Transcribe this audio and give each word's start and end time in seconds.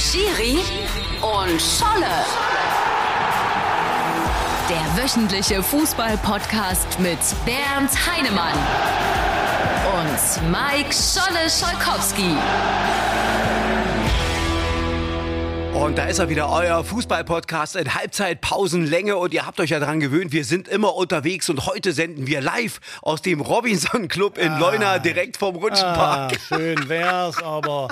Schiri 0.00 0.58
und 1.20 1.60
Scholle. 1.60 2.24
Der 4.70 5.02
wöchentliche 5.02 5.62
Fußball-Podcast 5.62 6.98
mit 7.00 7.18
Bernd 7.44 7.90
Heinemann 8.06 8.54
und 9.92 10.50
Mike 10.50 10.90
Scholle 10.94 11.50
Scholkowski. 11.50 12.34
Und 15.74 15.98
da 15.98 16.04
ist 16.04 16.18
er 16.18 16.30
wieder, 16.30 16.50
euer 16.50 16.82
Fußball-Podcast 16.82 17.76
in 17.76 17.94
Halbzeitpausenlänge. 17.94 19.16
Und 19.16 19.34
ihr 19.34 19.44
habt 19.44 19.60
euch 19.60 19.70
ja 19.70 19.80
daran 19.80 20.00
gewöhnt, 20.00 20.32
wir 20.32 20.46
sind 20.46 20.66
immer 20.66 20.94
unterwegs. 20.94 21.50
Und 21.50 21.66
heute 21.66 21.92
senden 21.92 22.26
wir 22.26 22.40
live 22.40 22.80
aus 23.02 23.20
dem 23.20 23.42
Robinson 23.42 24.08
Club 24.08 24.38
in 24.38 24.58
Leuna, 24.58 24.98
direkt 24.98 25.36
vom 25.36 25.56
Rutschenpark. 25.56 26.32
Ah, 26.32 26.56
schön 26.56 26.88
wär's, 26.88 27.42
aber 27.42 27.88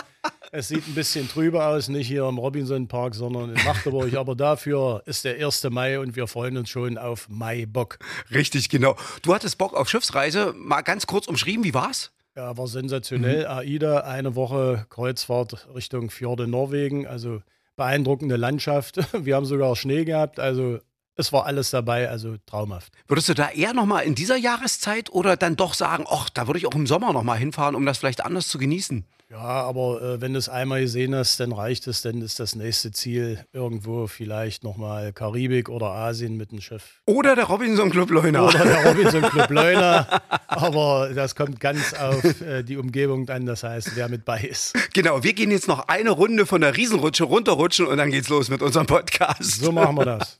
es 0.52 0.68
sieht 0.68 0.86
ein 0.86 0.94
bisschen 0.94 1.28
trüber 1.28 1.68
aus. 1.68 1.88
Nicht 1.88 2.06
hier 2.06 2.26
im 2.26 2.38
Robinson 2.38 2.88
Park, 2.88 3.14
sondern 3.14 3.54
in 3.54 3.64
Magdeburg. 3.64 4.14
Aber 4.14 4.34
dafür 4.34 5.02
ist 5.06 5.24
der 5.24 5.44
1. 5.44 5.64
Mai 5.70 5.98
und 5.98 6.16
wir 6.16 6.26
freuen 6.26 6.56
uns 6.56 6.70
schon 6.70 6.98
auf 6.98 7.28
Mai-Bock. 7.28 7.98
Richtig, 8.32 8.68
genau. 8.68 8.96
Du 9.22 9.34
hattest 9.34 9.58
Bock 9.58 9.74
auf 9.74 9.88
Schiffsreise. 9.88 10.54
Mal 10.56 10.82
ganz 10.82 11.06
kurz 11.06 11.26
umschrieben, 11.26 11.64
wie 11.64 11.74
war's? 11.74 12.12
Ja, 12.36 12.56
war 12.56 12.68
sensationell. 12.68 13.46
AIDA, 13.46 14.00
eine 14.00 14.34
Woche 14.36 14.86
Kreuzfahrt 14.90 15.66
Richtung 15.74 16.10
Fjorde 16.10 16.46
Norwegen. 16.46 17.06
Also 17.06 17.42
beeindruckende 17.76 18.36
Landschaft. 18.36 19.00
Wir 19.24 19.36
haben 19.36 19.46
sogar 19.46 19.74
Schnee 19.76 20.04
gehabt. 20.04 20.38
Also 20.38 20.78
es 21.18 21.32
war 21.32 21.46
alles 21.46 21.70
dabei, 21.70 22.08
also 22.08 22.36
traumhaft. 22.46 22.92
Würdest 23.08 23.28
du 23.28 23.34
da 23.34 23.50
eher 23.50 23.74
nochmal 23.74 24.04
in 24.04 24.14
dieser 24.14 24.36
Jahreszeit 24.36 25.10
oder 25.10 25.36
dann 25.36 25.56
doch 25.56 25.74
sagen, 25.74 26.04
ach, 26.08 26.30
da 26.30 26.46
würde 26.46 26.58
ich 26.58 26.66
auch 26.66 26.76
im 26.76 26.86
Sommer 26.86 27.12
nochmal 27.12 27.38
hinfahren, 27.38 27.74
um 27.74 27.84
das 27.84 27.98
vielleicht 27.98 28.24
anders 28.24 28.46
zu 28.46 28.58
genießen? 28.58 29.04
Ja, 29.30 29.40
aber 29.40 30.00
äh, 30.00 30.20
wenn 30.22 30.32
du 30.32 30.38
es 30.38 30.48
einmal 30.48 30.80
gesehen 30.80 31.14
hast, 31.14 31.38
dann 31.38 31.52
reicht 31.52 31.86
es, 31.86 32.00
dann 32.00 32.22
ist 32.22 32.40
das 32.40 32.54
nächste 32.54 32.92
Ziel 32.92 33.44
irgendwo 33.52 34.06
vielleicht 34.06 34.64
nochmal 34.64 35.12
Karibik 35.12 35.68
oder 35.68 35.88
Asien 35.88 36.38
mit 36.38 36.50
dem 36.50 36.62
Schiff. 36.62 37.02
Oder 37.04 37.36
der 37.36 37.44
Robinson 37.44 37.90
Club 37.90 38.08
Leuna. 38.08 38.46
Oder 38.46 38.64
der 38.64 38.86
Robinson 38.86 39.20
Club 39.30 39.50
Leuna. 39.50 40.06
Aber 40.46 41.10
das 41.14 41.34
kommt 41.34 41.60
ganz 41.60 41.92
auf 41.92 42.40
äh, 42.40 42.62
die 42.62 42.78
Umgebung 42.78 43.28
an, 43.28 43.44
das 43.44 43.64
heißt, 43.64 43.96
wer 43.96 44.08
mit 44.08 44.24
bei 44.24 44.40
ist. 44.40 44.72
Genau, 44.94 45.22
wir 45.22 45.34
gehen 45.34 45.50
jetzt 45.50 45.68
noch 45.68 45.88
eine 45.88 46.10
Runde 46.10 46.46
von 46.46 46.62
der 46.62 46.74
Riesenrutsche 46.74 47.24
runterrutschen 47.24 47.86
und 47.86 47.98
dann 47.98 48.10
geht's 48.10 48.30
los 48.30 48.48
mit 48.48 48.62
unserem 48.62 48.86
Podcast. 48.86 49.60
So 49.60 49.72
machen 49.72 49.98
wir 49.98 50.06
das. 50.06 50.38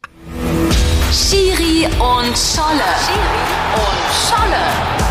Schiri 1.12 1.84
und 1.84 2.38
Scholle. 2.38 2.88
Schiri 3.04 3.74
und 3.74 4.28
Scholle. 4.30 5.07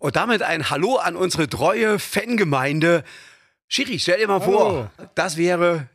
Und 0.00 0.16
damit 0.16 0.42
ein 0.42 0.70
Hallo 0.70 0.96
an 0.96 1.14
unsere 1.14 1.46
treue 1.46 1.98
Fangemeinde. 1.98 3.04
Schiri, 3.68 3.98
stell 3.98 4.18
dir 4.18 4.28
mal 4.28 4.40
vor, 4.40 4.90
das 5.14 5.36
wäre, 5.36 5.88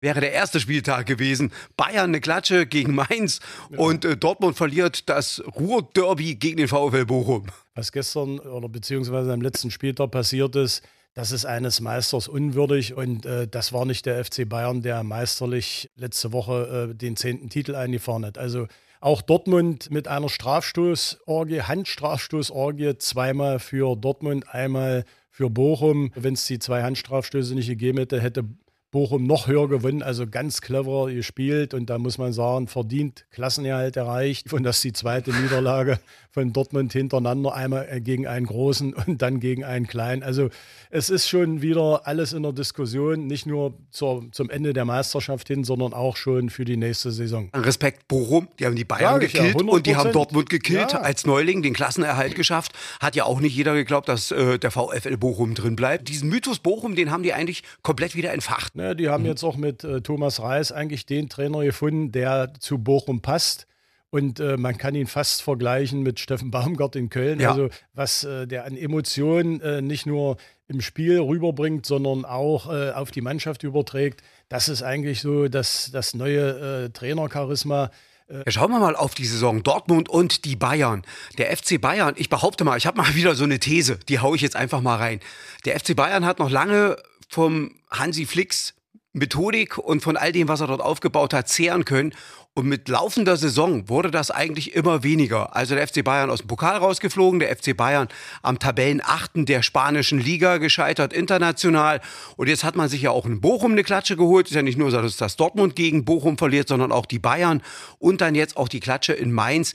wäre 0.00 0.20
der 0.20 0.32
erste 0.32 0.60
Spieltag 0.60 1.06
gewesen. 1.06 1.52
Bayern 1.76 2.10
eine 2.10 2.20
Klatsche 2.20 2.66
gegen 2.66 2.94
Mainz 2.94 3.40
und 3.76 4.04
äh, 4.04 4.16
Dortmund 4.16 4.56
verliert 4.56 5.08
das 5.08 5.42
Ruhr-Derby 5.56 6.36
gegen 6.36 6.58
den 6.58 6.68
VfL 6.68 7.04
Bochum. 7.04 7.46
Was 7.74 7.90
gestern 7.90 8.38
oder 8.38 8.68
beziehungsweise 8.68 9.32
am 9.32 9.42
letzten 9.42 9.72
Spieltag 9.72 10.12
passiert 10.12 10.54
ist, 10.54 10.84
das 11.14 11.32
ist 11.32 11.44
eines 11.44 11.80
Meisters 11.80 12.28
unwürdig 12.28 12.94
und 12.94 13.26
äh, 13.26 13.48
das 13.48 13.72
war 13.72 13.86
nicht 13.86 14.06
der 14.06 14.24
FC 14.24 14.48
Bayern, 14.48 14.82
der 14.82 15.02
meisterlich 15.02 15.90
letzte 15.96 16.32
Woche 16.32 16.90
äh, 16.92 16.94
den 16.94 17.16
zehnten 17.16 17.48
Titel 17.48 17.74
eingefahren 17.74 18.24
hat. 18.24 18.38
Also 18.38 18.68
auch 19.00 19.22
Dortmund 19.22 19.90
mit 19.90 20.08
einer 20.08 20.28
Strafstoßorgie, 20.28 21.62
Handstrafstoßorgie, 21.62 22.98
zweimal 22.98 23.58
für 23.58 23.96
Dortmund, 23.96 24.52
einmal 24.52 25.04
für 25.30 25.50
Bochum. 25.50 26.10
Wenn 26.14 26.34
es 26.34 26.46
die 26.46 26.58
zwei 26.58 26.82
Handstrafstöße 26.82 27.54
nicht 27.54 27.68
gegeben 27.68 27.98
hätte, 27.98 28.20
hätte 28.20 28.44
Bochum 28.90 29.26
noch 29.26 29.46
höher 29.46 29.68
gewonnen, 29.68 30.02
also 30.02 30.26
ganz 30.26 30.60
clever 30.62 31.12
gespielt. 31.12 31.74
Und 31.74 31.90
da 31.90 31.98
muss 31.98 32.16
man 32.18 32.32
sagen, 32.32 32.68
verdient 32.68 33.26
Klassenerhalt 33.30 33.96
erreicht 33.96 34.52
und 34.52 34.62
das 34.62 34.76
ist 34.76 34.84
die 34.84 34.92
zweite 34.92 35.32
Niederlage 35.32 36.00
von 36.38 36.52
Dortmund 36.52 36.92
hintereinander, 36.92 37.54
einmal 37.54 38.00
gegen 38.00 38.26
einen 38.26 38.46
großen 38.46 38.94
und 39.06 39.20
dann 39.22 39.40
gegen 39.40 39.64
einen 39.64 39.86
kleinen. 39.86 40.22
Also 40.22 40.50
es 40.90 41.10
ist 41.10 41.28
schon 41.28 41.62
wieder 41.62 42.02
alles 42.04 42.32
in 42.32 42.42
der 42.42 42.52
Diskussion, 42.52 43.26
nicht 43.26 43.46
nur 43.46 43.74
zur, 43.90 44.26
zum 44.32 44.48
Ende 44.50 44.72
der 44.72 44.84
Meisterschaft 44.84 45.48
hin, 45.48 45.64
sondern 45.64 45.92
auch 45.92 46.16
schon 46.16 46.48
für 46.50 46.64
die 46.64 46.76
nächste 46.76 47.10
Saison. 47.10 47.50
Respekt 47.54 48.08
Bochum, 48.08 48.48
die 48.58 48.66
haben 48.66 48.76
die 48.76 48.84
Bayern 48.84 49.20
ich 49.20 49.32
ja, 49.32 49.42
gekillt 49.42 49.68
und 49.68 49.86
die 49.86 49.96
haben 49.96 50.10
100%. 50.10 50.12
Dortmund 50.12 50.50
gekillt 50.50 50.92
Ja. 50.92 51.00
als 51.00 51.26
Neuling, 51.26 51.62
den 51.62 51.74
Klassenerhalt 51.74 52.34
geschafft. 52.34 52.72
Hat 53.00 53.16
ja 53.16 53.24
auch 53.24 53.40
nicht 53.40 53.54
jeder 53.56 53.74
geglaubt, 53.74 54.08
dass 54.08 54.30
äh, 54.30 54.58
der 54.58 54.70
VfL 54.70 55.16
Bochum 55.16 55.54
drin 55.54 55.76
bleibt. 55.76 56.08
Diesen 56.08 56.28
Mythos 56.28 56.58
Bochum, 56.60 56.94
den 56.94 57.10
haben 57.10 57.22
die 57.22 57.32
eigentlich 57.32 57.62
komplett 57.82 58.14
wieder 58.14 58.32
entfacht. 58.32 58.76
Ne, 58.76 58.94
die 58.96 59.08
haben 59.08 59.24
jetzt 59.24 59.42
auch 59.44 59.56
mit 59.56 59.84
äh, 59.84 60.00
Thomas 60.00 60.40
Reis 60.40 60.72
eigentlich 60.72 61.06
den 61.06 61.28
Trainer 61.28 61.64
gefunden, 61.64 62.12
der 62.12 62.52
zu 62.60 62.78
Bochum 62.78 63.20
passt. 63.20 63.67
Und 64.10 64.40
äh, 64.40 64.56
man 64.56 64.78
kann 64.78 64.94
ihn 64.94 65.06
fast 65.06 65.42
vergleichen 65.42 66.02
mit 66.02 66.18
Steffen 66.18 66.50
Baumgart 66.50 66.96
in 66.96 67.10
Köln. 67.10 67.40
Ja. 67.40 67.50
Also 67.50 67.68
was 67.92 68.24
äh, 68.24 68.46
der 68.46 68.64
an 68.64 68.76
Emotionen 68.76 69.60
äh, 69.60 69.82
nicht 69.82 70.06
nur 70.06 70.38
im 70.66 70.80
Spiel 70.80 71.18
rüberbringt, 71.18 71.84
sondern 71.86 72.24
auch 72.24 72.72
äh, 72.72 72.90
auf 72.92 73.10
die 73.10 73.20
Mannschaft 73.20 73.62
überträgt. 73.62 74.22
Das 74.48 74.68
ist 74.68 74.82
eigentlich 74.82 75.20
so 75.20 75.48
das, 75.48 75.90
das 75.92 76.14
neue 76.14 76.84
äh, 76.86 76.90
Trainercharisma. 76.90 77.90
Ja, 78.30 78.52
schauen 78.52 78.70
wir 78.70 78.78
mal 78.78 78.94
auf 78.94 79.14
die 79.14 79.24
Saison 79.24 79.62
Dortmund 79.62 80.10
und 80.10 80.44
die 80.44 80.56
Bayern. 80.56 81.02
Der 81.38 81.54
FC 81.56 81.80
Bayern, 81.80 82.14
ich 82.18 82.28
behaupte 82.28 82.64
mal, 82.64 82.76
ich 82.76 82.86
habe 82.86 82.98
mal 82.98 83.14
wieder 83.14 83.34
so 83.34 83.44
eine 83.44 83.58
These, 83.58 83.98
die 84.08 84.20
haue 84.20 84.36
ich 84.36 84.42
jetzt 84.42 84.56
einfach 84.56 84.82
mal 84.82 84.96
rein. 84.96 85.20
Der 85.64 85.78
FC 85.78 85.96
Bayern 85.96 86.26
hat 86.26 86.38
noch 86.38 86.50
lange 86.50 86.96
vom 87.28 87.74
Hansi 87.90 88.26
Flicks 88.26 88.74
Methodik 89.12 89.78
und 89.78 90.02
von 90.02 90.16
all 90.16 90.32
dem, 90.32 90.48
was 90.48 90.60
er 90.60 90.66
dort 90.66 90.82
aufgebaut 90.82 91.32
hat, 91.32 91.48
zehren 91.48 91.84
können. 91.84 92.14
Und 92.58 92.66
mit 92.66 92.88
laufender 92.88 93.36
Saison 93.36 93.88
wurde 93.88 94.10
das 94.10 94.32
eigentlich 94.32 94.74
immer 94.74 95.04
weniger. 95.04 95.54
Also 95.54 95.76
der 95.76 95.86
FC 95.86 96.02
Bayern 96.02 96.28
aus 96.28 96.40
dem 96.40 96.48
Pokal 96.48 96.78
rausgeflogen, 96.78 97.38
der 97.38 97.56
FC 97.56 97.76
Bayern 97.76 98.08
am 98.42 98.58
Tabellenachten 98.58 99.46
der 99.46 99.62
spanischen 99.62 100.18
Liga 100.18 100.56
gescheitert 100.56 101.12
international. 101.12 102.00
Und 102.36 102.48
jetzt 102.48 102.64
hat 102.64 102.74
man 102.74 102.88
sich 102.88 103.02
ja 103.02 103.12
auch 103.12 103.26
in 103.26 103.40
Bochum 103.40 103.70
eine 103.70 103.84
Klatsche 103.84 104.16
geholt. 104.16 104.48
Ist 104.48 104.56
ja 104.56 104.62
nicht 104.62 104.76
nur 104.76 104.90
dass 104.90 105.16
das 105.16 105.36
Dortmund 105.36 105.76
gegen 105.76 106.04
Bochum 106.04 106.36
verliert, 106.36 106.66
sondern 106.66 106.90
auch 106.90 107.06
die 107.06 107.20
Bayern 107.20 107.62
und 108.00 108.20
dann 108.20 108.34
jetzt 108.34 108.56
auch 108.56 108.66
die 108.66 108.80
Klatsche 108.80 109.12
in 109.12 109.30
Mainz. 109.30 109.74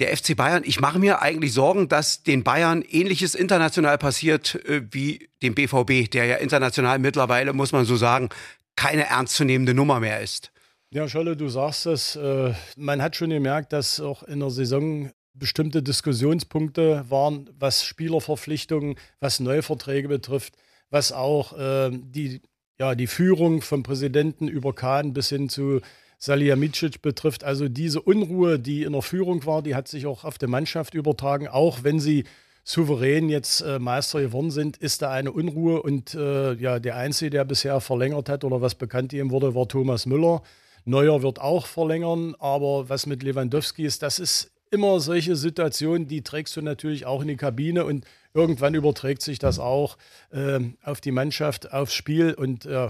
Der 0.00 0.16
FC 0.16 0.34
Bayern, 0.34 0.64
ich 0.66 0.80
mache 0.80 0.98
mir 0.98 1.22
eigentlich 1.22 1.52
Sorgen, 1.52 1.88
dass 1.88 2.24
den 2.24 2.42
Bayern 2.42 2.82
ähnliches 2.82 3.36
international 3.36 3.96
passiert 3.96 4.56
äh, 4.68 4.82
wie 4.90 5.28
dem 5.40 5.54
BVB, 5.54 6.10
der 6.10 6.24
ja 6.24 6.36
international 6.38 6.98
mittlerweile, 6.98 7.52
muss 7.52 7.70
man 7.70 7.84
so 7.84 7.94
sagen, 7.94 8.28
keine 8.74 9.06
ernstzunehmende 9.06 9.72
Nummer 9.72 10.00
mehr 10.00 10.20
ist. 10.20 10.50
Ja, 10.94 11.08
Scholle, 11.08 11.36
du 11.36 11.48
sagst 11.48 11.86
es. 11.86 12.14
Äh, 12.14 12.54
man 12.76 13.02
hat 13.02 13.16
schon 13.16 13.30
gemerkt, 13.30 13.72
dass 13.72 13.98
auch 13.98 14.22
in 14.22 14.38
der 14.38 14.50
Saison 14.50 15.10
bestimmte 15.32 15.82
Diskussionspunkte 15.82 17.04
waren, 17.08 17.50
was 17.58 17.84
Spielerverpflichtungen, 17.84 18.94
was 19.18 19.40
Neuverträge 19.40 20.06
betrifft, 20.06 20.54
was 20.90 21.10
auch 21.10 21.58
äh, 21.58 21.90
die, 21.90 22.42
ja, 22.78 22.94
die 22.94 23.08
Führung 23.08 23.60
vom 23.60 23.82
Präsidenten 23.82 24.46
über 24.46 24.72
Kahn 24.72 25.14
bis 25.14 25.30
hin 25.30 25.48
zu 25.48 25.80
Salihamidzic 26.18 27.02
betrifft. 27.02 27.42
Also 27.42 27.68
diese 27.68 28.00
Unruhe, 28.00 28.60
die 28.60 28.84
in 28.84 28.92
der 28.92 29.02
Führung 29.02 29.44
war, 29.46 29.62
die 29.62 29.74
hat 29.74 29.88
sich 29.88 30.06
auch 30.06 30.22
auf 30.22 30.38
die 30.38 30.46
Mannschaft 30.46 30.94
übertragen, 30.94 31.48
auch 31.48 31.82
wenn 31.82 31.98
sie 31.98 32.22
souverän 32.62 33.28
jetzt 33.30 33.62
äh, 33.62 33.80
Meister 33.80 34.20
geworden 34.20 34.52
sind, 34.52 34.76
ist 34.76 35.02
da 35.02 35.10
eine 35.10 35.32
Unruhe 35.32 35.82
und 35.82 36.14
ja, 36.14 36.78
der 36.78 36.94
Einzige, 36.94 37.30
der 37.30 37.44
bisher 37.44 37.80
verlängert 37.80 38.28
hat 38.28 38.44
oder 38.44 38.60
was 38.62 38.76
bekannt 38.76 39.12
ihm 39.12 39.32
wurde, 39.32 39.56
war 39.56 39.66
Thomas 39.66 40.06
Müller. 40.06 40.40
Neuer 40.84 41.22
wird 41.22 41.40
auch 41.40 41.66
verlängern, 41.66 42.34
aber 42.38 42.88
was 42.88 43.06
mit 43.06 43.22
Lewandowski 43.22 43.84
ist, 43.84 44.02
das 44.02 44.18
ist 44.18 44.50
immer 44.70 45.00
solche 45.00 45.36
Situationen, 45.36 46.08
die 46.08 46.22
trägst 46.22 46.56
du 46.56 46.62
natürlich 46.62 47.06
auch 47.06 47.22
in 47.22 47.28
die 47.28 47.36
Kabine 47.36 47.84
und 47.84 48.04
irgendwann 48.34 48.74
überträgt 48.74 49.22
sich 49.22 49.38
das 49.38 49.58
auch 49.58 49.96
ähm, 50.32 50.76
auf 50.82 51.00
die 51.00 51.12
Mannschaft, 51.12 51.72
aufs 51.72 51.94
Spiel 51.94 52.34
und 52.34 52.66
äh, 52.66 52.88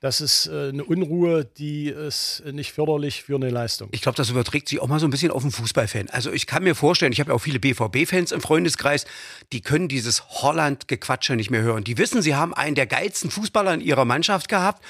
das 0.00 0.20
ist 0.20 0.46
äh, 0.46 0.68
eine 0.68 0.84
Unruhe, 0.84 1.44
die 1.44 1.88
ist 1.88 2.42
nicht 2.52 2.72
förderlich 2.72 3.22
für 3.22 3.36
eine 3.36 3.50
Leistung. 3.50 3.88
Ich 3.92 4.02
glaube, 4.02 4.16
das 4.16 4.30
überträgt 4.30 4.68
sich 4.68 4.80
auch 4.80 4.88
mal 4.88 5.00
so 5.00 5.06
ein 5.06 5.10
bisschen 5.10 5.30
auf 5.30 5.42
den 5.42 5.50
Fußballfan. 5.50 6.08
Also 6.10 6.32
ich 6.32 6.46
kann 6.46 6.62
mir 6.62 6.74
vorstellen, 6.74 7.12
ich 7.12 7.20
habe 7.20 7.30
ja 7.30 7.34
auch 7.34 7.40
viele 7.40 7.60
BVB-Fans 7.60 8.32
im 8.32 8.40
Freundeskreis, 8.40 9.06
die 9.52 9.60
können 9.60 9.88
dieses 9.88 10.28
Holland-Gequatsche 10.42 11.36
nicht 11.36 11.50
mehr 11.50 11.62
hören. 11.62 11.84
Die 11.84 11.98
wissen, 11.98 12.22
sie 12.22 12.34
haben 12.34 12.54
einen 12.54 12.74
der 12.74 12.86
geilsten 12.86 13.30
Fußballer 13.30 13.74
in 13.74 13.80
ihrer 13.80 14.04
Mannschaft 14.04 14.48
gehabt. 14.48 14.82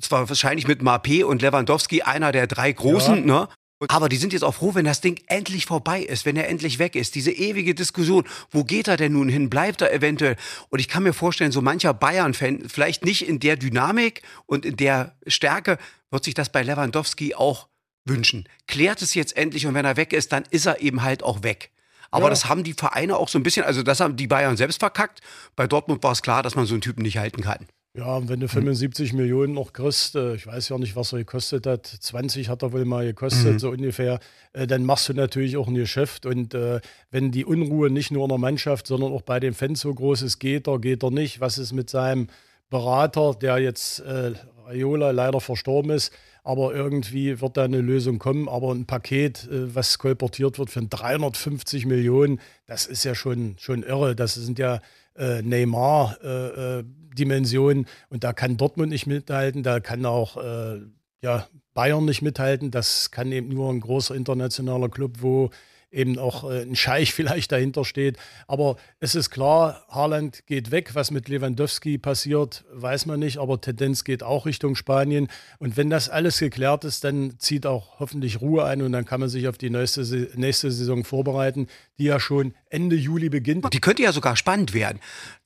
Zwar 0.00 0.28
wahrscheinlich 0.28 0.68
mit 0.68 0.82
Mapé 0.82 1.24
und 1.24 1.42
Lewandowski, 1.42 2.02
einer 2.02 2.32
der 2.32 2.46
drei 2.46 2.72
Großen, 2.72 3.24
ne? 3.24 3.48
Aber 3.88 4.10
die 4.10 4.18
sind 4.18 4.34
jetzt 4.34 4.42
auch 4.42 4.54
froh, 4.54 4.74
wenn 4.74 4.84
das 4.84 5.00
Ding 5.00 5.18
endlich 5.26 5.64
vorbei 5.64 6.02
ist, 6.02 6.26
wenn 6.26 6.36
er 6.36 6.48
endlich 6.48 6.78
weg 6.78 6.94
ist. 6.94 7.14
Diese 7.14 7.30
ewige 7.30 7.74
Diskussion, 7.74 8.24
wo 8.50 8.62
geht 8.62 8.88
er 8.88 8.98
denn 8.98 9.12
nun 9.12 9.30
hin? 9.30 9.48
Bleibt 9.48 9.80
er 9.80 9.90
eventuell? 9.90 10.36
Und 10.68 10.80
ich 10.80 10.88
kann 10.88 11.02
mir 11.02 11.14
vorstellen, 11.14 11.50
so 11.50 11.62
mancher 11.62 11.94
Bayern-Fan, 11.94 12.68
vielleicht 12.68 13.06
nicht 13.06 13.26
in 13.26 13.40
der 13.40 13.56
Dynamik 13.56 14.20
und 14.44 14.66
in 14.66 14.76
der 14.76 15.16
Stärke, 15.26 15.78
wird 16.10 16.24
sich 16.24 16.34
das 16.34 16.52
bei 16.52 16.62
Lewandowski 16.62 17.34
auch 17.34 17.68
wünschen. 18.04 18.46
Klärt 18.66 19.00
es 19.00 19.14
jetzt 19.14 19.36
endlich 19.38 19.66
und 19.66 19.72
wenn 19.72 19.86
er 19.86 19.96
weg 19.96 20.12
ist, 20.12 20.32
dann 20.32 20.44
ist 20.50 20.66
er 20.66 20.82
eben 20.82 21.02
halt 21.02 21.22
auch 21.22 21.42
weg. 21.42 21.70
Aber 22.10 22.24
Ja. 22.24 22.30
das 22.30 22.46
haben 22.50 22.64
die 22.64 22.74
Vereine 22.74 23.16
auch 23.16 23.28
so 23.28 23.38
ein 23.38 23.42
bisschen, 23.42 23.64
also 23.64 23.82
das 23.82 24.00
haben 24.00 24.16
die 24.16 24.26
Bayern 24.26 24.58
selbst 24.58 24.80
verkackt. 24.80 25.20
Bei 25.56 25.66
Dortmund 25.66 26.02
war 26.02 26.12
es 26.12 26.20
klar, 26.20 26.42
dass 26.42 26.54
man 26.54 26.66
so 26.66 26.74
einen 26.74 26.82
Typen 26.82 27.02
nicht 27.02 27.16
halten 27.16 27.40
kann. 27.40 27.66
Ja, 27.92 28.16
und 28.16 28.28
wenn 28.28 28.38
du 28.38 28.46
75 28.46 29.14
Millionen 29.14 29.52
noch 29.54 29.72
kriegst, 29.72 30.14
äh, 30.14 30.36
ich 30.36 30.46
weiß 30.46 30.68
ja 30.68 30.78
nicht, 30.78 30.94
was 30.94 31.12
er 31.12 31.18
gekostet 31.18 31.66
hat, 31.66 31.86
20 31.86 32.48
hat 32.48 32.62
er 32.62 32.72
wohl 32.72 32.84
mal 32.84 33.04
gekostet, 33.04 33.58
so 33.58 33.70
ungefähr, 33.70 34.20
äh, 34.52 34.68
dann 34.68 34.84
machst 34.84 35.08
du 35.08 35.14
natürlich 35.14 35.56
auch 35.56 35.66
ein 35.66 35.74
Geschäft. 35.74 36.24
Und 36.24 36.54
äh, 36.54 36.80
wenn 37.10 37.32
die 37.32 37.44
Unruhe 37.44 37.90
nicht 37.90 38.12
nur 38.12 38.22
in 38.22 38.28
der 38.28 38.38
Mannschaft, 38.38 38.86
sondern 38.86 39.12
auch 39.12 39.22
bei 39.22 39.40
den 39.40 39.54
Fans 39.54 39.80
so 39.80 39.92
groß 39.92 40.22
ist, 40.22 40.38
geht 40.38 40.68
er, 40.68 40.78
geht 40.78 41.02
er 41.02 41.10
nicht, 41.10 41.40
was 41.40 41.58
ist 41.58 41.72
mit 41.72 41.90
seinem 41.90 42.28
Berater, 42.68 43.34
der 43.34 43.58
jetzt 43.58 43.98
äh, 44.00 44.34
Raiola 44.66 45.10
leider 45.10 45.40
verstorben 45.40 45.90
ist, 45.90 46.12
aber 46.44 46.72
irgendwie 46.72 47.40
wird 47.40 47.56
da 47.56 47.64
eine 47.64 47.80
Lösung 47.80 48.20
kommen. 48.20 48.48
Aber 48.48 48.72
ein 48.72 48.86
Paket, 48.86 49.48
was 49.50 49.98
kolportiert 49.98 50.60
wird 50.60 50.70
für 50.70 50.80
350 50.80 51.86
Millionen, 51.86 52.40
das 52.66 52.86
ist 52.86 53.04
ja 53.04 53.16
schon, 53.16 53.56
schon 53.58 53.82
irre. 53.82 54.14
Das 54.14 54.34
sind 54.34 54.60
ja 54.60 54.80
äh, 55.16 55.42
Neymar-Dimensionen 55.42 57.86
und 58.08 58.24
da 58.24 58.32
kann 58.32 58.56
Dortmund 58.56 58.90
nicht 58.90 59.06
mithalten, 59.06 59.62
da 59.62 59.78
kann 59.80 60.06
auch 60.06 60.36
äh, 60.36 60.80
ja, 61.22 61.46
Bayern 61.74 62.04
nicht 62.04 62.22
mithalten. 62.22 62.70
Das 62.70 63.10
kann 63.10 63.32
eben 63.32 63.48
nur 63.48 63.72
ein 63.72 63.80
großer 63.80 64.14
internationaler 64.14 64.88
Club, 64.88 65.16
wo 65.20 65.50
eben 65.90 66.18
auch 66.18 66.48
äh, 66.50 66.62
ein 66.62 66.76
Scheich 66.76 67.12
vielleicht 67.14 67.52
dahinter 67.52 67.84
steht. 67.84 68.16
Aber 68.46 68.76
es 68.98 69.14
ist 69.14 69.30
klar, 69.30 69.84
Haaland 69.88 70.46
geht 70.46 70.70
weg. 70.70 70.90
Was 70.94 71.10
mit 71.10 71.28
Lewandowski 71.28 71.98
passiert, 71.98 72.64
weiß 72.72 73.06
man 73.06 73.20
nicht. 73.20 73.38
Aber 73.38 73.60
Tendenz 73.60 74.04
geht 74.04 74.22
auch 74.22 74.46
Richtung 74.46 74.76
Spanien. 74.76 75.28
Und 75.58 75.76
wenn 75.76 75.90
das 75.90 76.08
alles 76.08 76.38
geklärt 76.38 76.84
ist, 76.84 77.04
dann 77.04 77.38
zieht 77.38 77.66
auch 77.66 78.00
hoffentlich 78.00 78.40
Ruhe 78.40 78.64
ein 78.64 78.82
und 78.82 78.92
dann 78.92 79.04
kann 79.04 79.20
man 79.20 79.28
sich 79.28 79.48
auf 79.48 79.58
die 79.58 79.70
nächste, 79.70 80.02
nächste 80.34 80.70
Saison 80.70 81.04
vorbereiten, 81.04 81.66
die 81.98 82.04
ja 82.04 82.20
schon 82.20 82.54
Ende 82.68 82.96
Juli 82.96 83.28
beginnt. 83.28 83.72
Die 83.72 83.80
könnte 83.80 84.02
ja 84.02 84.12
sogar 84.12 84.36
spannend 84.36 84.74
werden. 84.74 85.00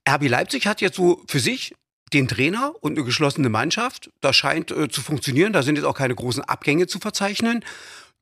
RB 0.08 0.28
Leipzig 0.28 0.66
hat 0.66 0.80
jetzt 0.80 0.96
so 0.96 1.22
für 1.26 1.40
sich 1.40 1.74
den 2.12 2.28
Trainer 2.28 2.74
und 2.80 2.92
eine 2.92 3.04
geschlossene 3.04 3.48
Mannschaft. 3.48 4.10
Das 4.20 4.36
scheint 4.36 4.70
äh, 4.70 4.88
zu 4.88 5.02
funktionieren. 5.02 5.52
Da 5.52 5.62
sind 5.62 5.76
jetzt 5.76 5.84
auch 5.84 5.96
keine 5.96 6.14
großen 6.14 6.44
Abgänge 6.44 6.86
zu 6.86 6.98
verzeichnen. 6.98 7.64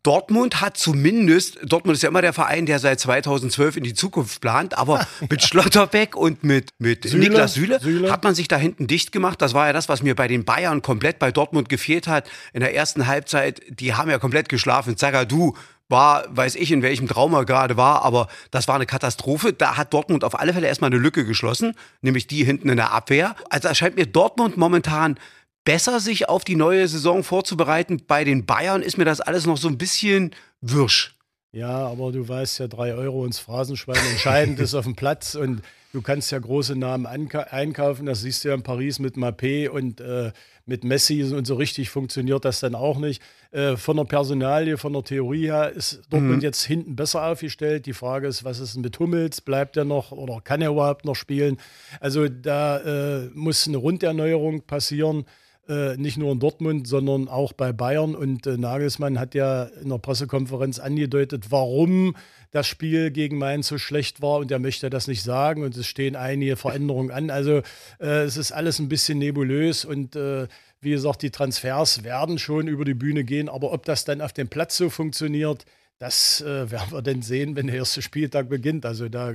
Dortmund 0.03 0.61
hat 0.61 0.77
zumindest, 0.77 1.59
Dortmund 1.65 1.97
ist 1.97 2.03
ja 2.03 2.09
immer 2.09 2.23
der 2.23 2.33
Verein, 2.33 2.67
der 2.67 2.81
seit 2.81 2.99
2012 2.99 3.77
in 3.77 3.85
die 3.85 3.95
Zukunft 3.95 4.41
plant, 4.41 4.77
aber 4.77 5.07
mit 5.31 5.43
Schlotterbeck 5.43 6.17
und 6.17 6.43
mit, 6.43 6.71
mit 6.79 7.05
Süle, 7.05 7.29
Niklas 7.29 7.55
Süle, 7.55 7.81
Süle. 7.81 8.11
hat 8.11 8.25
man 8.25 8.35
sich 8.35 8.49
da 8.49 8.57
hinten 8.57 8.89
dicht 8.89 9.13
gemacht. 9.13 9.41
Das 9.41 9.55
war 9.55 9.67
ja 9.69 9.73
das, 9.73 9.89
was 9.89 10.03
mir 10.03 10.17
bei 10.17 10.27
den 10.27 10.45
Bayern 10.45 10.83
komplett 10.83 11.21
bei 11.21 11.31
Dortmund 11.31 11.69
gefehlt 11.69 12.09
hat. 12.09 12.29
In 12.53 12.61
der 12.61 12.75
ersten 12.75 13.07
Halbzeit, 13.07 13.63
die 13.69 13.95
haben 13.95 14.11
ja 14.11 14.19
komplett 14.19 14.49
geschlafen. 14.49 14.97
Zagadou 14.97 15.55
war, 15.89 16.25
weiß 16.31 16.57
ich, 16.57 16.73
in 16.73 16.83
welchem 16.83 17.07
Traum 17.07 17.35
er 17.35 17.45
gerade 17.45 17.77
war, 17.77 18.03
aber 18.05 18.27
das 18.51 18.67
war 18.67 18.75
eine 18.75 18.87
Katastrophe. 18.87 19.53
Da 19.53 19.77
hat 19.77 19.95
Dortmund 19.95 20.25
auf 20.25 20.41
alle 20.41 20.53
Fälle 20.53 20.67
erstmal 20.67 20.91
eine 20.91 20.99
Lücke 20.99 21.25
geschlossen, 21.25 21.75
nämlich 22.01 22.27
die 22.27 22.45
hinten 22.45 22.71
in 22.71 22.77
der 22.77 22.91
Abwehr. 22.91 23.37
Also 23.51 23.69
erscheint 23.69 23.95
mir 23.95 24.07
Dortmund 24.07 24.57
momentan 24.57 25.17
besser, 25.65 26.01
sich 26.01 26.29
auf 26.29 26.45
die 26.45 26.57
neue 26.57 26.87
Saison 26.89 27.23
vorzubereiten. 27.23 28.03
Bei 28.07 28.25
den 28.25 28.47
Bayern 28.47 28.83
ist 28.83 28.99
mir 28.99 29.05
das 29.05 29.21
alles 29.21 29.47
noch 29.47 29.57
so 29.57 29.69
ein 29.69 29.79
bisschen 29.79 30.35
wirsch. 30.61 31.15
Ja, 31.53 31.87
aber 31.87 32.13
du 32.13 32.27
weißt 32.27 32.61
ja, 32.61 32.67
drei 32.67 32.95
Euro 32.95 33.27
ins 33.27 33.39
Phrasenschwein 33.39 34.03
entscheidend 34.11 34.59
ist 34.59 34.75
auf 34.75 34.85
dem 34.85 34.97
Platz 34.97 35.35
und 35.35 35.61
du 35.93 36.01
kannst 36.01 36.33
ja 36.33 36.39
große 36.39 36.77
Namen 36.77 37.07
einkaufen. 37.07 38.07
Das 38.07 38.23
siehst 38.23 38.43
du 38.43 38.49
ja 38.49 38.55
in 38.55 38.63
Paris 38.63 38.99
mit 38.99 39.17
Mappé 39.17 39.69
und 39.69 40.01
äh, 40.01 40.33
mit 40.65 40.83
Messi 40.83 41.23
und 41.25 41.47
so 41.47 41.57
richtig 41.57 41.91
funktioniert 41.91 42.47
das 42.47 42.61
dann 42.61 42.75
auch 42.75 42.99
nicht. 42.99 43.23
Äh, 43.51 43.77
von 43.77 43.99
der 43.99 44.05
Personalie, 44.05 44.79
von 44.79 44.95
der 44.95 45.05
Theorie 45.05 45.47
her 45.47 45.71
ist 45.71 46.01
Dortmund 46.09 46.43
jetzt 46.43 46.63
hinten 46.63 46.97
besser 46.97 47.23
aufgestellt. 47.23 47.85
Die 47.85 47.93
Frage 47.93 48.29
ist, 48.29 48.45
was 48.45 48.59
ist 48.59 48.75
denn 48.75 48.83
mit 48.83 48.99
Hummels? 48.99 49.43
Bleibt 49.43 49.77
er 49.77 49.85
noch 49.85 50.11
oder 50.11 50.41
kann 50.41 50.63
er 50.63 50.71
überhaupt 50.71 51.05
noch 51.05 51.17
spielen? 51.17 51.59
Also 52.01 52.29
da 52.29 52.79
äh, 52.79 53.31
muss 53.35 53.69
eine 53.69 53.77
Runderneuerung 53.77 54.63
passieren. 54.63 55.27
Äh, 55.69 55.97
nicht 55.97 56.17
nur 56.17 56.33
in 56.33 56.41
Dortmund, 56.41 56.89
sondern 56.89 57.29
auch 57.29 57.53
bei 57.53 57.73
Bayern. 57.73 58.17
Und 58.17 58.49
äh, 58.49 58.57
Nagelsmann 58.57 59.21
hat 59.21 59.35
ja 59.37 59.65
in 59.65 59.91
der 59.91 59.99
Pressekonferenz 59.99 60.81
angedeutet, 60.81 61.51
warum 61.51 62.17
das 62.51 62.67
Spiel 62.67 63.13
gegen 63.13 63.39
Mainz 63.39 63.69
so 63.69 63.79
schlecht 63.79 64.21
war. 64.21 64.39
Und 64.39 64.51
er 64.51 64.59
möchte 64.59 64.91
das 64.91 65.07
nicht 65.07 65.23
sagen. 65.23 65.63
Und 65.63 65.77
es 65.77 65.87
stehen 65.87 66.17
einige 66.17 66.57
Veränderungen 66.57 67.13
an. 67.13 67.31
Also 67.31 67.63
äh, 68.01 68.25
es 68.25 68.37
ist 68.37 68.51
alles 68.51 68.81
ein 68.81 68.89
bisschen 68.89 69.19
nebulös. 69.19 69.85
Und 69.85 70.17
äh, 70.17 70.49
wie 70.81 70.91
gesagt, 70.91 71.23
die 71.23 71.31
Transfers 71.31 72.03
werden 72.03 72.41
schon 72.41 72.67
über 72.67 72.85
die 72.85 72.95
Bühne 72.95 73.23
gehen. 73.23 73.49
Aber 73.49 73.73
ob 73.73 73.85
das 73.85 74.05
dann 74.05 74.21
auf 74.21 74.33
dem 74.33 74.49
Platz 74.49 74.77
so 74.77 74.91
funktioniert, 74.91 75.65
das 75.99 76.41
äh, 76.41 76.73
werden 76.73 76.91
wir 76.91 77.03
dann 77.03 77.23
sehen, 77.23 77.55
wenn 77.55 77.69
der 77.69 77.77
erste 77.77 78.03
Spieltag 78.03 78.49
beginnt. 78.49 78.85
Also 78.85 79.09
da 79.09 79.35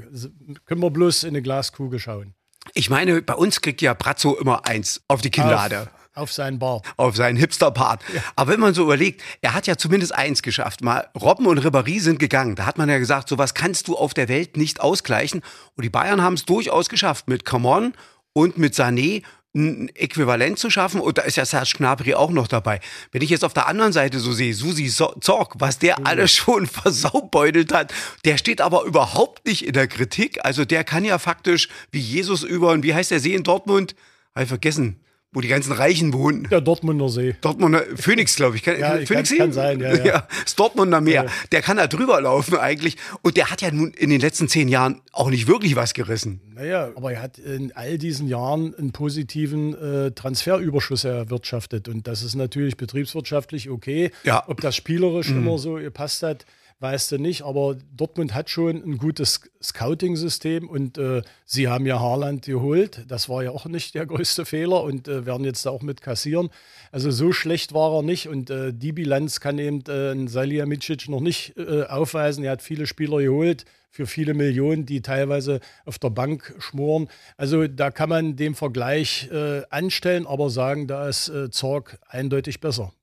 können 0.66 0.82
wir 0.82 0.92
bloß 0.92 1.24
in 1.24 1.30
eine 1.30 1.42
Glaskugel 1.42 2.00
schauen. 2.00 2.34
Ich 2.74 2.90
meine, 2.90 3.22
bei 3.22 3.36
uns 3.36 3.62
kriegt 3.62 3.82
ja 3.82 3.94
Brazzo 3.94 4.36
immer 4.36 4.68
eins 4.68 5.02
auf 5.08 5.22
die 5.22 5.30
Kinnlade. 5.30 5.90
Auf, 6.18 6.34
seinen 6.34 6.58
Bart. 6.58 6.84
auf 6.98 7.16
seinen 7.16 7.38
Hipster-Part. 7.38 8.02
Aber 8.36 8.52
wenn 8.52 8.60
man 8.60 8.74
so 8.74 8.84
überlegt, 8.84 9.22
er 9.42 9.54
hat 9.54 9.68
ja 9.68 9.78
zumindest 9.78 10.16
eins 10.16 10.42
geschafft. 10.42 10.82
Mal 10.82 11.08
Robben 11.20 11.46
und 11.46 11.60
Ribéry 11.60 12.00
sind 12.00 12.18
gegangen. 12.18 12.56
Da 12.56 12.66
hat 12.66 12.80
man 12.80 12.90
ja 12.90 12.98
gesagt, 12.98 13.30
sowas 13.30 13.54
kannst 13.54 13.88
du 13.88 13.96
auf 13.96 14.16
der 14.16 14.28
Welt 14.28 14.58
nicht 14.58 14.82
ausgleichen. 14.82 15.42
Und 15.76 15.84
die 15.84 15.90
Bayern 15.90 16.24
haben 16.24 16.34
es 16.34 16.46
durchaus 16.46 16.90
geschafft, 16.90 17.28
mit 17.28 17.46
Camon 17.46 17.94
und 18.34 18.58
mit 18.58 18.74
Sané 18.74 19.22
ein 19.56 19.90
Äquivalent 19.96 20.58
zu 20.58 20.70
schaffen. 20.70 21.02
Und 21.02 21.18
da 21.18 21.22
ist 21.24 21.38
ja 21.38 21.46
Serge 21.46 21.74
Gnabry 21.78 22.16
auch 22.16 22.32
noch 22.32 22.48
dabei. 22.48 22.80
Wenn 23.12 23.22
ich 23.22 23.30
jetzt 23.30 23.44
auf 23.44 23.54
der 23.54 23.68
anderen 23.68 23.94
Seite 23.94 24.20
so 24.20 24.32
sehe, 24.32 24.54
Susi 24.54 24.88
Zorg, 24.88 25.56
was 25.60 25.80
der 25.80 26.06
alles 26.06 26.34
schon 26.34 26.66
versaubeutelt 26.68 27.74
hat, 27.74 27.94
der 28.26 28.38
steht 28.38 28.62
aber 28.62 28.84
überhaupt 28.84 29.46
nicht 29.46 29.66
in 29.66 29.74
der 29.74 29.88
Kritik. 29.88 30.44
Also 30.44 30.66
der 30.66 30.84
kann 30.84 31.06
ja 31.06 31.20
faktisch 31.20 31.70
wie 31.92 32.00
Jesus 32.00 32.44
über, 32.44 32.72
und 32.72 32.84
wie 32.84 32.94
heißt 32.94 33.12
der 33.12 33.20
See 33.20 33.34
in 33.34 33.44
Dortmund? 33.44 33.96
Habe 34.34 34.44
ich 34.44 34.50
vergessen, 34.50 35.00
wo 35.38 35.42
die 35.42 35.48
ganzen 35.50 35.72
Reichen 35.72 36.14
wohnen. 36.14 36.48
Der 36.50 36.62
Dortmunder 36.62 37.10
See. 37.10 37.36
Dortmunder, 37.42 37.84
Phoenix, 37.96 38.36
glaube 38.36 38.56
ich. 38.56 38.64
Kann, 38.64 38.80
Ja, 38.80 38.98
Phoenix 39.06 39.30
kann- 39.30 39.38
kann 39.38 39.52
sein, 39.54 39.80
ja, 39.82 39.96
ja. 40.04 40.28
das 40.44 40.56
Dortmunder 40.56 41.00
Meer. 41.00 41.26
Ja. 41.26 41.32
Der 41.52 41.62
kann 41.62 41.78
da 41.78 41.86
drüber 41.86 42.20
laufen 42.20 42.58
eigentlich. 42.58 42.98
Und 43.22 43.38
der 43.38 43.52
hat 43.52 43.62
ja 43.62 43.70
nun 43.70 43.92
in 43.92 44.10
den 44.10 44.20
letzten 44.20 44.48
zehn 44.48 44.68
Jahren 44.68 45.02
auch 45.12 45.30
nicht 45.30 45.48
wirklich 45.48 45.76
was 45.76 45.94
gerissen. 45.94 46.42
Naja, 46.56 46.90
aber 46.96 47.12
er 47.14 47.22
hat 47.22 47.38
in 47.38 47.72
all 47.76 48.00
diesen 48.00 48.28
Jahren 48.28 48.74
einen 48.76 48.92
positiven 48.94 49.76
äh, 50.08 50.12
Transferüberschuss 50.12 51.04
erwirtschaftet. 51.04 51.88
Und 51.88 52.08
das 52.08 52.24
ist 52.24 52.34
natürlich 52.34 52.78
betriebswirtschaftlich 52.78 53.70
okay. 53.70 54.10
Ja. 54.24 54.44
Ob 54.48 54.60
das 54.62 54.76
spielerisch 54.76 55.30
immer 55.30 55.60
so 55.60 55.74
gepasst 55.76 56.24
hat, 56.24 56.46
weißt 56.80 57.12
du 57.12 57.18
nicht. 57.18 57.44
Aber 57.44 57.76
Dortmund 57.96 58.34
hat 58.34 58.50
schon 58.50 58.78
ein 58.78 58.98
gutes 58.98 59.42
Scouting-System 59.62 60.70
und 60.70 60.98
äh, 60.98 61.22
sie 61.46 61.68
haben 61.68 61.86
ja 61.86 62.00
Haaland 62.00 62.46
geholt. 62.46 63.06
Das 63.08 63.30
war 63.30 63.44
ja 63.44 63.52
auch 63.52 63.66
nicht 63.66 63.96
der 63.96 64.06
größte 64.06 64.46
Fehler 64.46 64.84
und 64.84 65.08
äh, 65.08 65.26
werden 65.26 65.46
jetzt 65.46 65.66
da 65.66 65.72
auch 65.72 65.82
mit 65.82 66.02
kassieren. 66.02 66.50
Also 66.92 67.12
so 67.12 67.32
schlecht 67.32 67.74
war 67.74 67.96
er 67.96 68.04
nicht 68.04 68.28
und 68.28 68.50
äh, 68.50 68.74
die 68.74 68.92
Bilanz 68.92 69.40
kann 69.40 69.58
eben 69.60 69.82
äh, 69.86 70.28
Salihamidzic 70.28 71.10
noch 71.10 71.22
nicht 71.22 71.58
äh, 71.58 71.84
aufweisen. 71.84 72.44
Er 72.44 72.52
hat 72.52 72.62
viele 72.62 72.86
Spieler 72.86 73.20
geholt 73.20 73.66
für 73.90 74.06
viele 74.06 74.36
Millionen, 74.36 74.86
die 74.86 75.02
teilweise 75.02 75.60
auf 75.86 75.98
der 75.98 76.12
Bank 76.12 76.54
schmoren. 76.60 77.08
Also 77.36 77.68
da 77.68 77.90
kann 77.90 78.10
man 78.10 78.36
den 78.36 78.54
Vergleich 78.54 79.28
äh, 79.32 79.64
anstellen, 79.72 80.28
aber 80.28 80.52
sagen, 80.52 80.88
da 80.88 81.08
ist 81.08 81.30
äh, 81.30 81.50
Zorg 81.50 81.98
eindeutig 82.08 82.60
besser. 82.60 82.94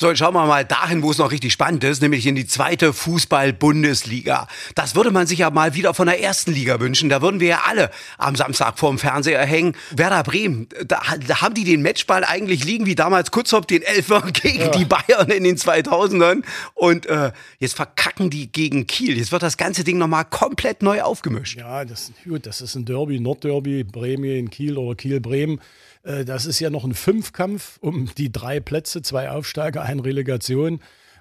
So, 0.00 0.08
jetzt 0.08 0.16
schauen 0.16 0.32
wir 0.32 0.46
mal 0.46 0.64
dahin, 0.64 1.02
wo 1.02 1.10
es 1.10 1.18
noch 1.18 1.30
richtig 1.30 1.52
spannend 1.52 1.84
ist, 1.84 2.00
nämlich 2.00 2.26
in 2.26 2.34
die 2.34 2.46
zweite 2.46 2.94
Fußball-Bundesliga. 2.94 4.48
Das 4.74 4.94
würde 4.94 5.10
man 5.10 5.26
sich 5.26 5.40
ja 5.40 5.50
mal 5.50 5.74
wieder 5.74 5.92
von 5.92 6.06
der 6.06 6.22
ersten 6.22 6.52
Liga 6.52 6.80
wünschen. 6.80 7.10
Da 7.10 7.20
würden 7.20 7.38
wir 7.38 7.48
ja 7.48 7.60
alle 7.68 7.90
am 8.16 8.34
Samstag 8.34 8.78
vorm 8.78 8.98
Fernseher 8.98 9.44
hängen. 9.44 9.74
Werder 9.90 10.22
Bremen, 10.22 10.68
da, 10.86 11.02
da 11.26 11.42
haben 11.42 11.52
die 11.54 11.64
den 11.64 11.82
Matchball 11.82 12.24
eigentlich 12.24 12.64
liegen 12.64 12.86
wie 12.86 12.94
damals 12.94 13.30
Kutzop 13.30 13.68
den 13.68 13.82
Elfer 13.82 14.22
gegen 14.32 14.72
die 14.72 14.86
Bayern 14.86 15.28
in 15.28 15.44
den 15.44 15.58
2000ern. 15.58 16.44
Und 16.72 17.04
äh, 17.04 17.32
jetzt 17.58 17.76
verkacken 17.76 18.30
die 18.30 18.50
gegen 18.50 18.86
Kiel. 18.86 19.18
Jetzt 19.18 19.32
wird 19.32 19.42
das 19.42 19.58
ganze 19.58 19.84
Ding 19.84 19.98
nochmal 19.98 20.24
komplett 20.24 20.82
neu 20.82 21.02
aufgemischt. 21.02 21.58
Ja, 21.58 21.84
das, 21.84 22.10
gut, 22.26 22.46
das 22.46 22.62
ist 22.62 22.74
ein 22.74 22.86
Derby, 22.86 23.20
Nordderby, 23.20 23.84
Bremen, 23.84 24.48
Kiel 24.48 24.78
oder 24.78 24.94
Kiel-Bremen. 24.94 25.60
Äh, 26.02 26.24
Das 26.24 26.46
ist 26.46 26.60
ja 26.60 26.70
noch 26.70 26.84
ein 26.84 26.94
Fünfkampf 26.94 27.78
um 27.80 28.10
die 28.16 28.32
drei 28.32 28.60
Plätze, 28.60 29.02
zwei 29.02 29.30
Aufsteiger, 29.30 29.82
eine 29.82 30.04
Relegation. 30.04 30.80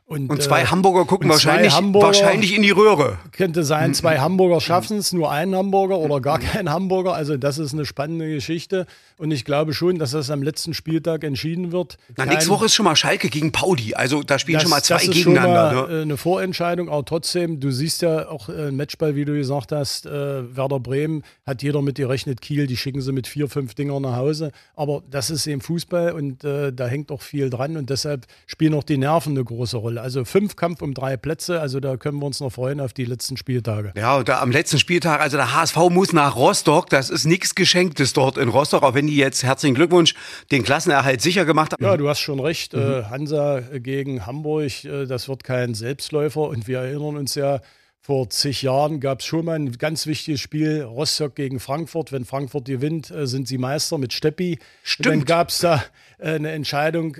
Und 0.09 0.41
zwei 0.41 0.61
äh, 0.63 0.65
Hamburger 0.65 1.05
gucken 1.05 1.27
und 1.29 1.33
wahrscheinlich, 1.35 1.73
Hamburger- 1.73 2.07
wahrscheinlich 2.07 2.55
in 2.55 2.63
die 2.63 2.71
Röhre. 2.71 3.19
Könnte 3.31 3.63
sein, 3.63 3.93
zwei 3.93 4.17
Hamburger 4.19 4.59
schaffen 4.59 4.97
es, 4.97 5.13
nur 5.13 5.31
ein 5.31 5.53
Hamburger 5.55 5.99
oder 5.99 6.19
gar 6.19 6.39
kein 6.39 6.69
Hamburger. 6.69 7.13
Also 7.13 7.37
das 7.37 7.59
ist 7.59 7.73
eine 7.73 7.85
spannende 7.85 8.27
Geschichte. 8.27 8.87
Und 9.17 9.29
ich 9.31 9.45
glaube 9.45 9.73
schon, 9.73 9.99
dass 9.99 10.11
das 10.11 10.31
am 10.31 10.41
letzten 10.41 10.73
Spieltag 10.73 11.23
entschieden 11.23 11.71
wird. 11.71 11.97
Na, 12.17 12.23
Kein- 12.25 12.33
nächste 12.33 12.49
Woche 12.49 12.65
ist 12.65 12.73
schon 12.73 12.85
mal 12.85 12.95
Schalke 12.95 13.29
gegen 13.29 13.51
Pauli. 13.51 13.93
Also 13.93 14.23
da 14.23 14.39
spielen 14.39 14.55
das, 14.55 14.63
schon 14.63 14.71
mal 14.71 14.81
zwei 14.81 14.95
das 14.95 15.03
ist 15.09 15.13
gegeneinander. 15.13 15.69
Schon 15.71 15.81
mal, 15.81 15.93
ne? 15.93 15.99
äh, 15.99 16.01
eine 16.01 16.17
Vorentscheidung, 16.17 16.89
aber 16.89 17.05
trotzdem, 17.05 17.59
du 17.59 17.69
siehst 17.69 18.01
ja 18.01 18.29
auch 18.29 18.49
äh, 18.49 18.69
ein 18.69 18.75
Matchball, 18.77 19.15
wie 19.15 19.25
du 19.25 19.33
gesagt 19.33 19.71
hast, 19.71 20.07
äh, 20.07 20.55
Werder 20.55 20.79
Bremen 20.79 21.23
hat 21.45 21.61
jeder 21.61 21.81
mit 21.83 21.97
gerechnet, 21.97 22.41
Kiel, 22.41 22.65
die 22.65 22.77
schicken 22.77 23.01
sie 23.01 23.11
mit 23.11 23.27
vier, 23.27 23.47
fünf 23.47 23.75
Dingern 23.75 24.01
nach 24.01 24.15
Hause. 24.15 24.51
Aber 24.75 25.03
das 25.11 25.29
ist 25.29 25.45
eben 25.45 25.61
Fußball 25.61 26.13
und 26.13 26.43
äh, 26.43 26.73
da 26.73 26.87
hängt 26.87 27.11
auch 27.11 27.21
viel 27.21 27.49
dran 27.51 27.77
und 27.77 27.89
deshalb 27.91 28.25
spielen 28.47 28.73
auch 28.73 28.83
die 28.83 28.97
Nerven 28.97 29.33
eine 29.33 29.43
große 29.43 29.77
Rolle. 29.77 29.98
Also 30.01 30.25
fünf 30.25 30.55
Kampf 30.55 30.81
um 30.81 30.93
drei 30.93 31.17
Plätze. 31.17 31.59
Also 31.59 31.79
da 31.79 31.97
können 31.97 32.19
wir 32.19 32.25
uns 32.25 32.39
noch 32.39 32.51
freuen 32.51 32.79
auf 32.79 32.93
die 32.93 33.05
letzten 33.05 33.37
Spieltage. 33.37 33.93
Ja, 33.95 34.17
und 34.17 34.29
da 34.29 34.41
am 34.41 34.51
letzten 34.51 34.79
Spieltag, 34.79 35.21
also 35.21 35.37
der 35.37 35.53
HSV 35.53 35.77
muss 35.89 36.13
nach 36.13 36.35
Rostock. 36.35 36.89
Das 36.89 37.09
ist 37.09 37.25
nichts 37.25 37.55
Geschenktes 37.55 38.13
dort 38.13 38.37
in 38.37 38.49
Rostock, 38.49 38.83
auch 38.83 38.93
wenn 38.93 39.07
die 39.07 39.17
jetzt 39.17 39.43
herzlichen 39.43 39.75
Glückwunsch 39.75 40.15
den 40.51 40.63
Klassenerhalt 40.63 41.21
sicher 41.21 41.45
gemacht 41.45 41.73
haben. 41.73 41.83
Ja, 41.83 41.97
du 41.97 42.09
hast 42.09 42.19
schon 42.19 42.39
recht. 42.39 42.73
Mhm. 42.73 43.09
Hansa 43.09 43.59
gegen 43.59 44.25
Hamburg, 44.25 44.85
äh, 44.85 45.05
das 45.05 45.29
wird 45.29 45.43
kein 45.43 45.73
Selbstläufer. 45.73 46.41
Und 46.41 46.67
wir 46.67 46.79
erinnern 46.79 47.17
uns 47.17 47.35
ja, 47.35 47.61
vor 48.01 48.29
zig 48.29 48.63
Jahren 48.63 48.99
gab 48.99 49.19
es 49.19 49.25
schon 49.25 49.45
mal 49.45 49.55
ein 49.55 49.73
ganz 49.73 50.07
wichtiges 50.07 50.39
Spiel, 50.41 50.81
Rostock 50.81 51.35
gegen 51.35 51.59
Frankfurt. 51.59 52.11
Wenn 52.11 52.25
Frankfurt 52.25 52.65
gewinnt, 52.65 53.11
äh, 53.11 53.27
sind 53.27 53.47
sie 53.47 53.57
Meister 53.57 53.97
mit 53.97 54.13
Steppi. 54.13 54.57
Stimmt. 54.83 55.05
Dann 55.05 55.25
gab 55.25 55.49
es 55.49 55.59
da 55.59 55.83
eine 56.17 56.51
Entscheidung, 56.51 57.15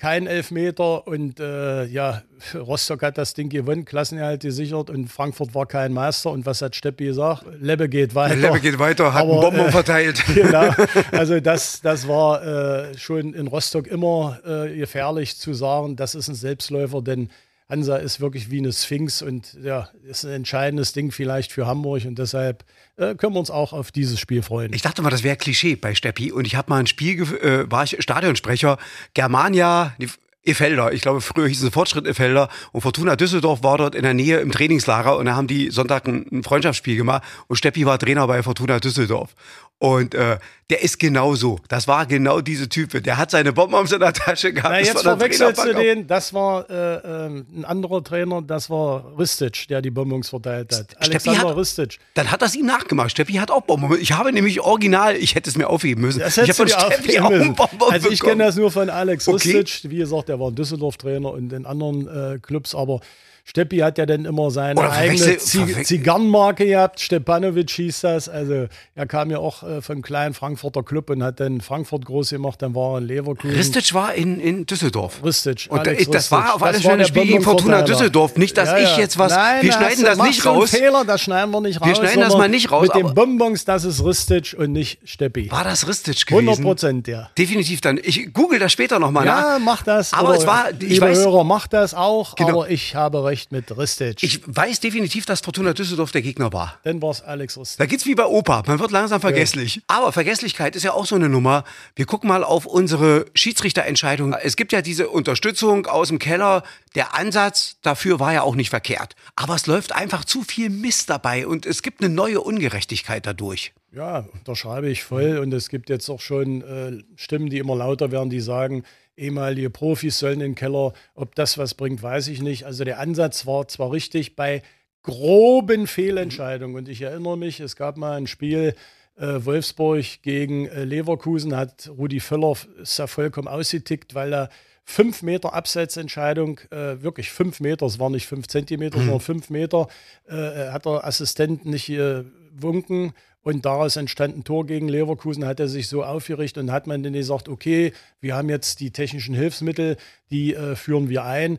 kein 0.00 0.26
Elfmeter 0.26 1.06
und 1.06 1.40
äh, 1.40 1.84
ja, 1.84 2.22
Rostock 2.54 3.02
hat 3.02 3.18
das 3.18 3.34
Ding 3.34 3.50
gewonnen, 3.50 3.84
Klassenerhalt 3.84 4.40
gesichert 4.40 4.88
und 4.88 5.08
Frankfurt 5.08 5.54
war 5.54 5.66
kein 5.66 5.92
Meister. 5.92 6.30
Und 6.30 6.46
was 6.46 6.62
hat 6.62 6.74
Steppi 6.74 7.04
gesagt? 7.04 7.44
Lebbe 7.60 7.86
geht 7.86 8.14
weiter. 8.14 8.34
Lebbe 8.34 8.60
geht 8.60 8.78
weiter, 8.78 9.12
hat 9.12 9.20
Aber, 9.20 9.42
Bomben 9.42 9.66
äh, 9.66 9.70
verteilt. 9.70 10.24
Genau, 10.34 10.70
also 11.12 11.38
das, 11.40 11.82
das 11.82 12.08
war 12.08 12.42
äh, 12.42 12.96
schon 12.96 13.34
in 13.34 13.46
Rostock 13.46 13.86
immer 13.86 14.38
äh, 14.46 14.74
gefährlich 14.74 15.36
zu 15.36 15.52
sagen, 15.52 15.96
das 15.96 16.14
ist 16.14 16.28
ein 16.28 16.34
Selbstläufer, 16.34 17.02
denn 17.02 17.28
Hansa 17.70 17.96
ist 17.96 18.20
wirklich 18.20 18.50
wie 18.50 18.58
eine 18.58 18.72
Sphinx 18.72 19.22
und 19.22 19.56
ja, 19.62 19.88
ist 20.02 20.24
ein 20.24 20.32
entscheidendes 20.32 20.92
Ding 20.92 21.12
vielleicht 21.12 21.52
für 21.52 21.66
Hamburg 21.66 22.04
und 22.04 22.18
deshalb 22.18 22.64
äh, 22.96 23.14
können 23.14 23.34
wir 23.34 23.40
uns 23.40 23.50
auch 23.50 23.72
auf 23.72 23.92
dieses 23.92 24.18
Spiel 24.18 24.42
freuen. 24.42 24.72
Ich 24.72 24.82
dachte 24.82 25.02
mal, 25.02 25.10
das 25.10 25.22
wäre 25.22 25.36
Klischee 25.36 25.76
bei 25.76 25.94
Steppi 25.94 26.32
und 26.32 26.46
ich 26.46 26.56
habe 26.56 26.68
mal 26.68 26.78
ein 26.78 26.86
Spiel, 26.86 27.22
äh, 27.22 27.70
war 27.70 27.84
ich 27.84 27.96
Stadionsprecher, 28.00 28.76
Germania, 29.14 29.94
Effelder. 30.42 30.92
Ich 30.92 31.02
glaube, 31.02 31.20
früher 31.20 31.48
hieß 31.48 31.62
es 31.62 31.70
Fortschritt 31.70 32.06
Effelder. 32.06 32.48
Und 32.72 32.80
Fortuna 32.80 33.14
Düsseldorf 33.14 33.62
war 33.62 33.76
dort 33.76 33.94
in 33.94 34.02
der 34.02 34.14
Nähe 34.14 34.40
im 34.40 34.50
Trainingslager 34.50 35.16
und 35.18 35.26
da 35.26 35.36
haben 35.36 35.46
die 35.46 35.70
Sonntag 35.70 36.08
ein 36.08 36.42
Freundschaftsspiel 36.42 36.96
gemacht 36.96 37.22
und 37.46 37.56
Steppi 37.56 37.84
war 37.84 37.98
Trainer 37.98 38.26
bei 38.26 38.42
Fortuna 38.42 38.80
Düsseldorf. 38.80 39.34
Und 39.80 40.14
äh, 40.14 40.38
der 40.68 40.82
ist 40.82 40.98
genau 40.98 41.34
so. 41.34 41.58
Das 41.68 41.88
war 41.88 42.04
genau 42.04 42.42
diese 42.42 42.68
Type. 42.68 43.00
Der 43.00 43.16
hat 43.16 43.30
seine 43.30 43.54
Bomben 43.54 43.90
in 43.90 43.98
der 43.98 44.12
Tasche 44.12 44.52
gehabt. 44.52 44.74
Na, 44.74 44.78
jetzt 44.78 45.02
verwechselst 45.02 45.64
du 45.64 45.72
den. 45.72 46.06
Das 46.06 46.34
war 46.34 46.68
äh, 46.68 46.96
äh, 46.96 47.26
ein 47.28 47.64
anderer 47.64 48.04
Trainer, 48.04 48.42
das 48.42 48.68
war 48.68 49.18
Ristic, 49.18 49.68
der 49.68 49.80
die 49.80 49.90
Bonbons 49.90 50.28
verteilt 50.28 50.70
hat. 50.72 50.90
Steffi 51.00 51.30
Alexander 51.30 51.48
hat, 51.48 51.56
Ristic. 51.56 51.98
Dann 52.12 52.30
hat 52.30 52.42
das 52.42 52.54
ihm 52.54 52.66
nachgemacht. 52.66 53.10
Steffi 53.10 53.32
hat 53.32 53.50
auch 53.50 53.62
Bonbons. 53.62 53.98
Ich 54.00 54.12
habe 54.12 54.32
nämlich 54.34 54.60
original, 54.60 55.16
ich 55.16 55.34
hätte 55.34 55.48
es 55.48 55.56
mir 55.56 55.66
aufheben 55.66 56.02
müssen. 56.04 56.20
Das 56.20 56.36
ich 56.36 56.42
habe 56.42 56.52
von 56.52 56.68
Steffi 56.68 57.18
auch 57.18 57.30
Bonbons 57.30 57.90
Also 57.90 58.10
ich 58.10 58.20
kenne 58.20 58.44
das 58.44 58.56
nur 58.56 58.70
von 58.70 58.90
Alex 58.90 59.28
okay. 59.28 59.60
Ristic. 59.60 59.90
Wie 59.90 59.96
gesagt, 59.96 60.28
der 60.28 60.38
war 60.38 60.48
ein 60.48 60.54
Düsseldorf-Trainer 60.56 61.32
und 61.32 61.54
in 61.54 61.64
anderen 61.64 62.06
äh, 62.06 62.38
Clubs, 62.38 62.74
aber 62.74 63.00
Steppi 63.44 63.78
hat 63.78 63.98
ja 63.98 64.06
dann 64.06 64.24
immer 64.24 64.50
seine 64.50 64.80
Oder 64.80 64.92
eigene 64.92 65.38
Zigarrenmarke 65.38 66.66
gehabt. 66.66 67.00
Stepanovic 67.00 67.70
hieß 67.70 68.02
das. 68.02 68.28
Also 68.28 68.66
er 68.94 69.06
kam 69.06 69.30
ja 69.30 69.38
auch 69.38 69.62
äh, 69.62 69.82
vom 69.82 70.02
kleinen 70.02 70.34
Frankfurter 70.34 70.82
Club 70.82 71.10
und 71.10 71.22
hat 71.22 71.40
dann 71.40 71.60
Frankfurt 71.60 72.04
groß 72.04 72.30
gemacht. 72.30 72.62
Dann 72.62 72.74
war 72.74 72.94
er 72.94 72.98
in 72.98 73.04
Leverkusen. 73.04 73.56
Ristic 73.56 73.94
war 73.94 74.14
in, 74.14 74.40
in 74.40 74.66
Düsseldorf. 74.66 75.24
Ristic. 75.24 75.66
Und 75.70 75.80
Alex 75.80 76.06
das 76.06 76.14
Ristic. 76.14 76.30
war 76.32 76.54
auf 76.54 76.62
alles 76.62 76.82
Fälle 76.82 77.02
ein 77.02 77.08
Spiel 77.08 77.26
gegen 77.26 77.42
Fortuna 77.42 77.82
Düsseldorf. 77.82 78.36
Nicht, 78.36 78.56
dass 78.56 78.68
ja, 78.68 78.78
ja. 78.78 78.90
ich 78.90 78.96
jetzt 78.96 79.18
was. 79.18 79.32
Nein, 79.32 79.62
wir 79.62 79.72
schneiden 79.72 80.04
das 80.04 80.18
nicht 80.18 80.46
raus. 80.46 80.70
Fehler, 80.70 81.04
das 81.04 81.20
schneiden 81.22 81.50
wir 81.50 81.60
nicht 81.60 81.80
raus. 81.80 81.88
Wir 81.88 81.94
schneiden 81.96 82.20
das 82.20 82.36
mal 82.36 82.48
nicht 82.48 82.70
raus. 82.70 82.82
Mit 82.82 82.94
den 82.94 83.14
Bonbons, 83.14 83.64
das 83.64 83.84
ist 83.84 84.04
Ristic 84.04 84.54
und 84.58 84.72
nicht 84.72 85.00
Steppi. 85.04 85.50
War 85.50 85.64
das 85.64 85.88
Ristic 85.88 86.26
gewesen? 86.26 86.48
100 86.48 86.64
Prozent, 86.64 87.08
ja. 87.08 87.30
Definitiv 87.36 87.80
dann. 87.80 87.98
Ich 88.02 88.32
google 88.32 88.58
das 88.58 88.72
später 88.72 88.98
nochmal 88.98 89.26
ja, 89.26 89.34
nach. 89.34 89.42
Ja, 89.42 89.58
mach 89.58 89.82
das. 89.82 90.12
Aber 90.12 90.34
es 90.34 90.46
war. 90.46 90.68
Ich 90.78 91.00
weiß, 91.00 91.18
Hörer, 91.18 91.44
mach 91.44 91.66
das 91.66 91.94
auch. 91.94 92.34
Genau. 92.34 92.50
Aber 92.50 92.70
ich 92.70 92.94
habe 92.94 93.22
recht 93.30 93.52
mit 93.52 93.76
Ristic. 93.76 94.22
Ich 94.22 94.40
weiß 94.44 94.80
definitiv, 94.80 95.24
dass 95.24 95.40
Fortuna 95.40 95.72
Düsseldorf 95.72 96.10
der 96.10 96.22
Gegner 96.22 96.52
war. 96.52 96.78
Dann 96.82 97.00
war 97.00 97.10
es 97.10 97.22
Alex 97.22 97.56
Rust. 97.56 97.78
Da 97.78 97.86
geht's 97.86 98.04
wie 98.06 98.14
bei 98.14 98.26
Opa. 98.26 98.64
Man 98.66 98.80
wird 98.80 98.90
langsam 98.90 99.20
vergesslich. 99.20 99.76
Ja. 99.76 99.82
Aber 99.86 100.12
Vergesslichkeit 100.12 100.74
ist 100.74 100.82
ja 100.82 100.92
auch 100.92 101.06
so 101.06 101.14
eine 101.14 101.28
Nummer. 101.28 101.64
Wir 101.94 102.06
gucken 102.06 102.28
mal 102.28 102.42
auf 102.42 102.66
unsere 102.66 103.26
Schiedsrichterentscheidung. 103.34 104.34
Es 104.34 104.56
gibt 104.56 104.72
ja 104.72 104.82
diese 104.82 105.08
Unterstützung 105.08 105.86
aus 105.86 106.08
dem 106.08 106.18
Keller. 106.18 106.64
Der 106.96 107.14
Ansatz 107.14 107.76
dafür 107.82 108.18
war 108.18 108.32
ja 108.32 108.42
auch 108.42 108.56
nicht 108.56 108.70
verkehrt. 108.70 109.14
Aber 109.36 109.54
es 109.54 109.66
läuft 109.66 109.94
einfach 109.94 110.24
zu 110.24 110.42
viel 110.42 110.68
Mist 110.68 111.08
dabei 111.08 111.46
und 111.46 111.66
es 111.66 111.82
gibt 111.82 112.02
eine 112.02 112.12
neue 112.12 112.40
Ungerechtigkeit 112.40 113.26
dadurch. 113.26 113.72
Ja, 113.92 114.24
da 114.44 114.54
schreibe 114.54 114.88
ich 114.88 115.02
voll. 115.04 115.38
Und 115.38 115.52
es 115.52 115.68
gibt 115.68 115.88
jetzt 115.88 116.08
auch 116.08 116.20
schon 116.20 116.62
äh, 116.62 117.02
Stimmen, 117.16 117.50
die 117.50 117.58
immer 117.58 117.76
lauter 117.76 118.10
werden, 118.10 118.30
die 118.30 118.40
sagen, 118.40 118.84
ehemalige 119.20 119.70
Profis 119.70 120.18
sollen 120.18 120.34
in 120.34 120.40
den 120.40 120.54
Keller. 120.54 120.92
Ob 121.14 121.34
das 121.34 121.58
was 121.58 121.74
bringt, 121.74 122.02
weiß 122.02 122.28
ich 122.28 122.42
nicht. 122.42 122.64
Also 122.64 122.84
der 122.84 122.98
Ansatz 122.98 123.46
war 123.46 123.68
zwar 123.68 123.92
richtig 123.92 124.36
bei 124.36 124.62
groben 125.02 125.86
Fehlentscheidungen. 125.86 126.76
Und 126.76 126.88
ich 126.88 127.02
erinnere 127.02 127.38
mich, 127.38 127.60
es 127.60 127.76
gab 127.76 127.96
mal 127.96 128.16
ein 128.16 128.26
Spiel 128.26 128.74
äh, 129.16 129.44
Wolfsburg 129.44 130.22
gegen 130.22 130.66
äh, 130.66 130.84
Leverkusen, 130.84 131.56
hat 131.56 131.90
Rudi 131.96 132.20
Völler 132.20 132.54
ist 132.80 132.98
ja 132.98 133.06
vollkommen 133.06 133.48
ausgetickt, 133.48 134.14
weil 134.14 134.32
er 134.32 134.48
fünf 134.84 135.22
Meter 135.22 135.54
Abseitsentscheidung, 135.54 136.60
äh, 136.70 137.02
wirklich 137.02 137.30
fünf 137.30 137.60
Meter, 137.60 137.86
es 137.86 137.98
waren 137.98 138.12
nicht 138.12 138.26
fünf 138.26 138.48
Zentimeter, 138.48 138.98
mhm. 138.98 139.02
sondern 139.02 139.20
fünf 139.20 139.50
Meter, 139.50 139.88
äh, 140.26 140.70
hat 140.70 140.86
der 140.86 141.04
Assistent 141.06 141.66
nicht 141.66 141.86
gewunken 141.86 143.12
und 143.42 143.64
daraus 143.64 143.96
entstand 143.96 144.36
ein 144.36 144.44
Tor 144.44 144.66
gegen 144.66 144.88
Leverkusen, 144.88 145.46
hat 145.46 145.60
er 145.60 145.68
sich 145.68 145.88
so 145.88 146.04
aufgerichtet 146.04 146.62
und 146.62 146.72
hat 146.72 146.86
man 146.86 147.02
dann 147.02 147.14
gesagt, 147.14 147.48
okay, 147.48 147.92
wir 148.20 148.36
haben 148.36 148.50
jetzt 148.50 148.80
die 148.80 148.90
technischen 148.90 149.34
Hilfsmittel, 149.34 149.96
die 150.30 150.54
äh, 150.54 150.76
führen 150.76 151.08
wir 151.08 151.24
ein. 151.24 151.58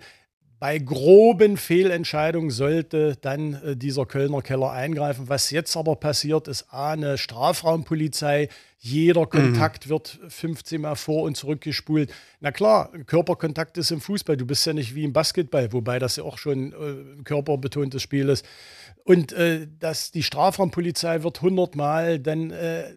Bei 0.60 0.78
groben 0.78 1.58
Fehlentscheidungen 1.58 2.52
sollte 2.52 3.18
dann 3.20 3.56
äh, 3.56 3.76
dieser 3.76 4.06
Kölner 4.06 4.44
Keller 4.44 4.72
eingreifen. 4.72 5.28
Was 5.28 5.50
jetzt 5.50 5.76
aber 5.76 5.96
passiert, 5.96 6.48
ist 6.48 6.72
A, 6.72 6.92
eine 6.92 7.18
Strafraumpolizei. 7.18 8.48
Jeder 8.78 9.26
Kontakt 9.26 9.88
mhm. 9.88 9.90
wird 9.90 10.20
15 10.28 10.82
Mal 10.82 10.94
vor 10.94 11.24
und 11.24 11.36
zurückgespult. 11.36 12.14
Na 12.42 12.52
klar, 12.52 12.92
Körperkontakt 13.08 13.80
ist 13.80 13.90
im 13.90 14.02
Fußball. 14.02 14.38
Du 14.38 14.46
bist 14.46 14.64
ja 14.68 14.74
nicht 14.74 14.94
wie 14.94 15.04
im 15.04 15.14
Basketball, 15.14 15.74
wobei 15.74 15.98
das 15.98 16.18
ja 16.18 16.24
auch 16.26 16.38
schon 16.38 16.74
äh, 16.74 17.24
körperbetontes 17.24 18.00
Spiel 18.00 18.30
ist. 18.30 18.46
Und 19.04 19.34
äh, 19.34 19.68
dass 19.80 20.12
die 20.12 20.24
Strafraumpolizei 20.24 21.24
wird 21.24 21.42
hundertmal 21.42 22.20
dann 22.20 22.52
äh, 22.52 22.96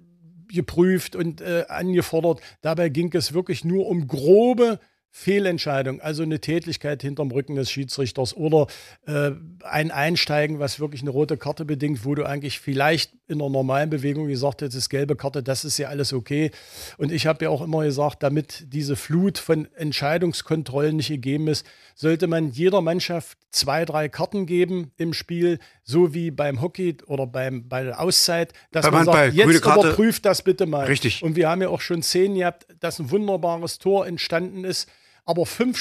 geprüft 0.48 1.16
und 1.16 1.40
äh, 1.40 1.64
angefordert. 1.68 2.40
Dabei 2.60 2.88
ging 2.88 3.12
es 3.14 3.32
wirklich 3.32 3.64
nur 3.64 3.86
um 3.86 4.06
grobe 4.06 4.78
Fehlentscheidung, 5.16 6.00
also 6.00 6.24
eine 6.24 6.40
Tätigkeit 6.40 7.00
hinterm 7.00 7.30
Rücken 7.30 7.54
des 7.54 7.70
Schiedsrichters 7.70 8.36
oder 8.36 8.66
äh, 9.06 9.30
ein 9.62 9.92
Einsteigen, 9.92 10.58
was 10.58 10.80
wirklich 10.80 11.02
eine 11.02 11.10
rote 11.10 11.36
Karte 11.36 11.64
bedingt, 11.64 12.04
wo 12.04 12.16
du 12.16 12.24
eigentlich 12.24 12.58
vielleicht 12.58 13.12
in 13.26 13.40
einer 13.40 13.50
normalen 13.50 13.88
Bewegung 13.88 14.28
gesagt 14.28 14.60
hättest, 14.60 14.90
gelbe 14.90 15.16
Karte, 15.16 15.42
das 15.42 15.64
ist 15.64 15.78
ja 15.78 15.88
alles 15.88 16.12
okay. 16.12 16.50
Und 16.98 17.10
ich 17.10 17.26
habe 17.26 17.46
ja 17.46 17.50
auch 17.50 17.62
immer 17.62 17.84
gesagt, 17.84 18.22
damit 18.22 18.66
diese 18.72 18.96
Flut 18.96 19.38
von 19.38 19.66
Entscheidungskontrollen 19.74 20.96
nicht 20.96 21.08
gegeben 21.08 21.48
ist, 21.48 21.66
sollte 21.94 22.26
man 22.26 22.50
jeder 22.50 22.82
Mannschaft 22.82 23.38
zwei, 23.50 23.84
drei 23.84 24.08
Karten 24.08 24.44
geben 24.44 24.92
im 24.96 25.14
Spiel, 25.14 25.58
so 25.82 26.12
wie 26.12 26.30
beim 26.30 26.60
Hockey 26.60 26.98
oder 27.06 27.26
beim, 27.26 27.68
bei 27.68 27.84
der 27.84 28.00
Auszeit, 28.00 28.52
dass 28.72 28.90
man 28.90 29.06
sagt, 29.06 29.32
jetzt 29.34 29.64
überprüft 29.64 30.26
das 30.26 30.42
bitte 30.42 30.66
mal. 30.66 30.86
Richtig. 30.86 31.22
Und 31.22 31.36
wir 31.36 31.48
haben 31.48 31.62
ja 31.62 31.68
auch 31.68 31.80
schon 31.80 32.02
Szenen 32.02 32.36
gehabt, 32.36 32.66
dass 32.80 32.98
ein 32.98 33.10
wunderbares 33.10 33.78
Tor 33.78 34.06
entstanden 34.06 34.64
ist, 34.64 34.88
aber 35.24 35.46
fünf 35.46 35.78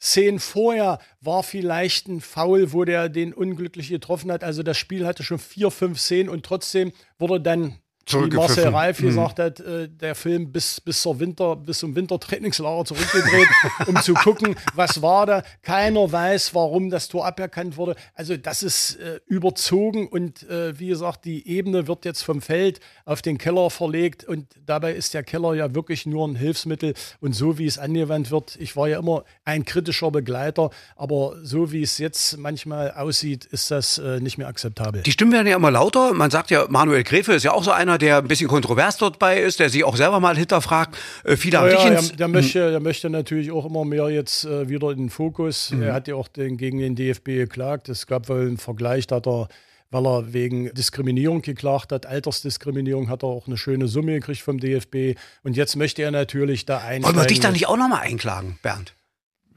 Spielszenen 0.00 0.40
vorher 0.40 0.98
war 1.20 1.42
vielleicht 1.42 2.08
ein 2.08 2.22
Foul, 2.22 2.72
wo 2.72 2.84
der 2.84 3.10
den 3.10 3.34
unglücklich 3.34 3.90
getroffen 3.90 4.32
hat. 4.32 4.42
Also 4.42 4.62
das 4.62 4.78
Spiel 4.78 5.06
hatte 5.06 5.22
schon 5.22 5.38
vier, 5.38 5.70
fünf 5.70 6.00
Szenen 6.00 6.30
und 6.30 6.44
trotzdem 6.44 6.92
wurde 7.18 7.40
dann 7.40 7.78
wie 8.06 8.36
Marcel 8.36 8.68
Reif 8.68 9.00
mhm. 9.00 9.06
gesagt 9.06 9.38
hat, 9.38 9.60
äh, 9.60 9.88
der 9.88 10.14
Film 10.14 10.52
bis, 10.52 10.80
bis, 10.80 11.02
zur 11.02 11.18
Winter, 11.20 11.56
bis 11.56 11.78
zum 11.78 11.94
Wintertrainingslager 11.94 12.84
zurückgedreht, 12.84 13.48
um 13.86 13.96
zu 13.96 14.14
gucken, 14.14 14.56
was 14.74 15.02
war 15.02 15.26
da. 15.26 15.42
Keiner 15.62 16.10
weiß, 16.10 16.54
warum 16.54 16.90
das 16.90 17.08
Tor 17.08 17.26
aberkannt 17.26 17.76
wurde. 17.76 17.94
Also 18.14 18.36
das 18.36 18.62
ist 18.62 18.96
äh, 18.96 19.20
überzogen 19.26 20.08
und 20.08 20.48
äh, 20.48 20.78
wie 20.78 20.88
gesagt, 20.88 21.24
die 21.24 21.46
Ebene 21.48 21.86
wird 21.86 22.04
jetzt 22.04 22.22
vom 22.22 22.40
Feld 22.40 22.80
auf 23.04 23.22
den 23.22 23.38
Keller 23.38 23.70
verlegt 23.70 24.24
und 24.24 24.46
dabei 24.66 24.92
ist 24.92 25.14
der 25.14 25.22
Keller 25.22 25.54
ja 25.54 25.74
wirklich 25.74 26.06
nur 26.06 26.26
ein 26.26 26.34
Hilfsmittel 26.34 26.94
und 27.20 27.34
so 27.34 27.58
wie 27.58 27.66
es 27.66 27.78
angewandt 27.78 28.30
wird, 28.30 28.56
ich 28.58 28.76
war 28.76 28.88
ja 28.88 28.98
immer 28.98 29.24
ein 29.44 29.64
kritischer 29.64 30.10
Begleiter, 30.10 30.70
aber 30.96 31.36
so 31.42 31.72
wie 31.72 31.82
es 31.82 31.98
jetzt 31.98 32.38
manchmal 32.38 32.92
aussieht, 32.92 33.44
ist 33.44 33.70
das 33.70 33.98
äh, 33.98 34.20
nicht 34.20 34.38
mehr 34.38 34.48
akzeptabel. 34.48 35.02
Die 35.02 35.12
Stimmen 35.12 35.32
werden 35.32 35.46
ja 35.46 35.56
immer 35.56 35.70
lauter. 35.70 36.12
Man 36.14 36.30
sagt 36.30 36.50
ja, 36.50 36.66
Manuel 36.68 37.04
Gräfe 37.04 37.32
ist 37.32 37.44
ja 37.44 37.52
auch 37.52 37.64
so 37.64 37.70
einer, 37.70 37.98
der 38.00 38.18
ein 38.18 38.28
bisschen 38.28 38.48
kontrovers 38.48 38.96
dort 38.96 39.18
bei 39.18 39.40
ist, 39.40 39.60
der 39.60 39.70
sich 39.70 39.84
auch 39.84 39.96
selber 39.96 40.20
mal 40.20 40.36
hinterfragt. 40.36 40.96
Äh, 41.24 41.36
viele 41.36 41.58
ja, 41.58 41.60
haben 41.60 41.94
ja, 41.94 42.00
der, 42.00 42.16
der, 42.16 42.28
möchte, 42.28 42.70
der 42.70 42.80
möchte 42.80 43.10
natürlich 43.10 43.52
auch 43.52 43.66
immer 43.66 43.84
mehr 43.84 44.08
jetzt 44.10 44.44
äh, 44.44 44.68
wieder 44.68 44.90
in 44.90 44.98
den 44.98 45.10
Fokus. 45.10 45.70
Mhm. 45.70 45.82
Er 45.82 45.94
hat 45.94 46.08
ja 46.08 46.14
auch 46.14 46.28
den, 46.28 46.56
gegen 46.56 46.78
den 46.78 46.96
DFB 46.96 47.26
geklagt. 47.26 47.88
Es 47.88 48.06
gab 48.06 48.28
wohl 48.28 48.40
einen 48.40 48.58
Vergleich, 48.58 49.06
da 49.06 49.16
hat 49.16 49.26
er 49.26 49.48
weil 49.90 50.06
er 50.06 50.32
wegen 50.32 50.72
Diskriminierung 50.72 51.42
geklagt 51.42 51.92
hat, 51.92 52.06
Altersdiskriminierung, 52.06 53.08
hat 53.08 53.24
er 53.24 53.28
auch 53.28 53.46
eine 53.46 53.56
schöne 53.56 53.88
Summe 53.88 54.12
gekriegt 54.12 54.40
vom 54.40 54.58
DFB. 54.58 55.18
Und 55.42 55.56
jetzt 55.56 55.76
möchte 55.76 56.02
er 56.02 56.12
natürlich 56.12 56.64
da 56.64 56.78
einsteigen. 56.78 57.04
Wollen 57.04 57.16
wir 57.16 57.26
dich 57.26 57.40
da 57.40 57.50
nicht 57.50 57.66
auch 57.66 57.76
nochmal 57.76 58.02
einklagen, 58.02 58.58
Bernd? 58.62 58.94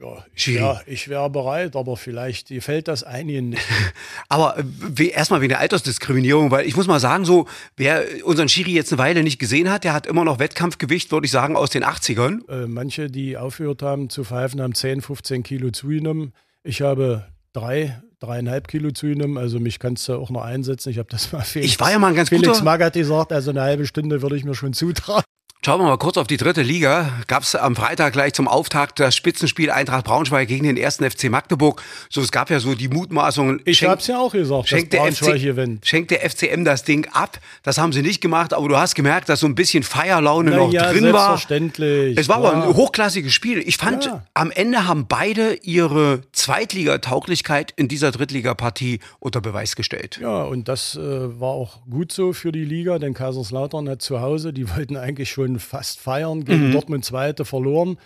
Ja, 0.00 0.80
ich 0.86 1.08
wäre 1.08 1.22
wär 1.22 1.30
bereit, 1.30 1.76
aber 1.76 1.96
vielleicht 1.96 2.48
gefällt 2.48 2.88
das 2.88 3.04
einigen 3.04 3.50
nicht. 3.50 3.62
aber 4.28 4.56
äh, 4.98 5.08
erstmal 5.08 5.40
wegen 5.40 5.50
der 5.50 5.60
Altersdiskriminierung, 5.60 6.50
weil 6.50 6.66
ich 6.66 6.76
muss 6.76 6.86
mal 6.86 7.00
sagen, 7.00 7.24
so, 7.24 7.46
wer 7.76 8.04
unseren 8.24 8.48
Schiri 8.48 8.72
jetzt 8.72 8.92
eine 8.92 8.98
Weile 8.98 9.22
nicht 9.22 9.38
gesehen 9.38 9.70
hat, 9.70 9.84
der 9.84 9.92
hat 9.92 10.06
immer 10.06 10.24
noch 10.24 10.38
Wettkampfgewicht, 10.38 11.12
würde 11.12 11.26
ich 11.26 11.30
sagen, 11.30 11.56
aus 11.56 11.70
den 11.70 11.84
80ern. 11.84 12.48
Äh, 12.48 12.66
manche, 12.66 13.08
die 13.08 13.36
aufgehört 13.36 13.82
haben 13.82 14.10
zu 14.10 14.24
pfeifen, 14.24 14.60
haben 14.60 14.74
10, 14.74 15.00
15 15.00 15.42
Kilo 15.42 15.70
zugenommen. 15.70 16.32
Ich 16.64 16.82
habe 16.82 17.26
drei, 17.52 18.02
dreieinhalb 18.20 18.68
Kilo 18.68 18.90
zugenommen. 18.90 19.38
Also 19.38 19.60
mich 19.60 19.78
kannst 19.78 20.08
du 20.08 20.14
auch 20.14 20.30
noch 20.30 20.42
einsetzen. 20.42 20.90
Ich 20.90 20.98
habe 20.98 21.08
das 21.10 21.32
mal 21.32 21.40
Felix, 21.40 21.72
Ich 21.72 21.80
war 21.80 21.90
ja 21.90 21.98
mal 21.98 22.08
ein 22.08 22.14
ganz 22.14 22.28
Felix 22.28 22.48
guter... 22.48 22.64
Magath 22.64 22.94
gesagt, 22.94 23.32
also 23.32 23.50
eine 23.50 23.62
halbe 23.62 23.86
Stunde 23.86 24.22
würde 24.22 24.36
ich 24.36 24.44
mir 24.44 24.54
schon 24.54 24.72
zutrauen. 24.72 25.23
Schauen 25.64 25.80
wir 25.80 25.86
mal 25.86 25.96
kurz 25.96 26.18
auf 26.18 26.26
die 26.26 26.36
dritte 26.36 26.60
Liga. 26.60 27.08
Gab 27.26 27.42
es 27.42 27.54
am 27.54 27.74
Freitag 27.74 28.12
gleich 28.12 28.34
zum 28.34 28.48
Auftakt 28.48 29.00
das 29.00 29.16
Spitzenspiel 29.16 29.70
Eintracht 29.70 30.04
Braunschweig 30.04 30.46
gegen 30.46 30.64
den 30.64 30.76
ersten 30.76 31.10
FC 31.10 31.30
Magdeburg. 31.30 31.82
So, 32.10 32.20
es 32.20 32.30
gab 32.30 32.50
ja 32.50 32.60
so 32.60 32.74
die 32.74 32.88
Mutmaßungen. 32.88 33.62
Ich 33.64 33.82
habe 33.82 33.98
es 33.98 34.06
ja 34.06 34.18
auch 34.18 34.32
gesagt, 34.32 34.68
schenkt 34.68 34.92
der, 34.92 35.10
FC, 35.10 35.40
schenkt 35.82 36.10
der 36.10 36.20
FCM 36.28 36.64
das 36.66 36.84
Ding 36.84 37.08
ab. 37.14 37.38
Das 37.62 37.78
haben 37.78 37.94
sie 37.94 38.02
nicht 38.02 38.20
gemacht, 38.20 38.52
aber 38.52 38.68
du 38.68 38.76
hast 38.76 38.94
gemerkt, 38.94 39.30
dass 39.30 39.40
so 39.40 39.46
ein 39.46 39.54
bisschen 39.54 39.84
Feierlaune 39.84 40.50
Na 40.50 40.56
noch 40.58 40.70
ja, 40.70 40.92
drin 40.92 41.14
war. 41.14 41.28
Selbstverständlich. 41.28 42.18
Es 42.18 42.28
war 42.28 42.42
ja. 42.42 42.50
aber 42.50 42.66
ein 42.66 42.74
hochklassiges 42.74 43.32
Spiel. 43.32 43.60
Ich 43.66 43.78
fand, 43.78 44.04
ja. 44.04 44.22
am 44.34 44.50
Ende 44.50 44.86
haben 44.86 45.06
beide 45.08 45.54
ihre 45.62 46.20
Zweitligatauglichkeit 46.32 47.72
in 47.76 47.88
dieser 47.88 48.10
Drittligapartie 48.10 49.00
unter 49.18 49.40
Beweis 49.40 49.76
gestellt. 49.76 50.18
Ja, 50.20 50.42
und 50.42 50.68
das 50.68 50.94
äh, 50.94 51.00
war 51.00 51.52
auch 51.52 51.78
gut 51.88 52.12
so 52.12 52.34
für 52.34 52.52
die 52.52 52.66
Liga, 52.66 52.98
denn 52.98 53.14
Kaiserslautern 53.14 53.88
hat 53.88 54.02
zu 54.02 54.20
Hause, 54.20 54.52
die 54.52 54.68
wollten 54.68 54.98
eigentlich 54.98 55.30
schon 55.30 55.53
fast 55.58 56.00
feiern, 56.00 56.44
gegen 56.44 56.68
mhm. 56.68 56.72
Dortmund 56.72 57.04
Zweite 57.04 57.44
verloren. 57.44 57.98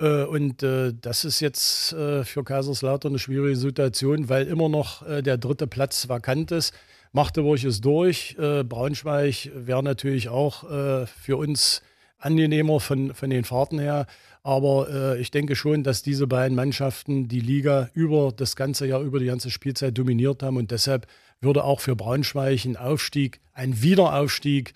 Äh, 0.00 0.24
und 0.24 0.62
äh, 0.62 0.92
das 0.98 1.24
ist 1.24 1.40
jetzt 1.40 1.92
äh, 1.92 2.24
für 2.24 2.42
Kaiserslautern 2.42 3.12
eine 3.12 3.18
schwierige 3.18 3.56
Situation, 3.56 4.28
weil 4.28 4.46
immer 4.46 4.68
noch 4.68 5.06
äh, 5.06 5.22
der 5.22 5.38
dritte 5.38 5.66
Platz 5.66 6.08
vakant 6.08 6.50
ist. 6.52 6.74
Magdeburg 7.12 7.62
ist 7.64 7.84
durch. 7.84 8.36
Äh, 8.38 8.64
Braunschweig 8.64 9.50
wäre 9.54 9.82
natürlich 9.82 10.28
auch 10.28 10.70
äh, 10.70 11.06
für 11.06 11.36
uns 11.36 11.82
angenehmer 12.18 12.80
von, 12.80 13.14
von 13.14 13.30
den 13.30 13.44
Fahrten 13.44 13.78
her. 13.78 14.06
Aber 14.42 15.16
ich 15.18 15.30
denke 15.30 15.54
schon, 15.54 15.84
dass 15.84 16.02
diese 16.02 16.26
beiden 16.26 16.56
Mannschaften 16.56 17.28
die 17.28 17.40
Liga 17.40 17.90
über 17.92 18.32
das 18.34 18.56
ganze 18.56 18.86
Jahr, 18.86 19.02
über 19.02 19.18
die 19.18 19.26
ganze 19.26 19.50
Spielzeit 19.50 19.96
dominiert 19.96 20.42
haben. 20.42 20.56
Und 20.56 20.70
deshalb 20.70 21.06
würde 21.42 21.62
auch 21.62 21.80
für 21.80 21.94
Braunschweig 21.94 22.64
ein 22.64 22.78
Aufstieg, 22.78 23.40
ein 23.52 23.82
Wiederaufstieg 23.82 24.72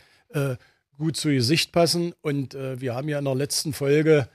gut 0.99 1.17
zu 1.17 1.29
Gesicht 1.31 1.73
passen. 1.73 2.15
Und 2.23 2.55
äh, 2.55 2.81
wir 2.81 2.95
haben 2.95 3.09
ja 3.09 3.19
in 3.19 3.25
der 3.25 3.35
letzten 3.35 3.73
Folge 3.73 4.29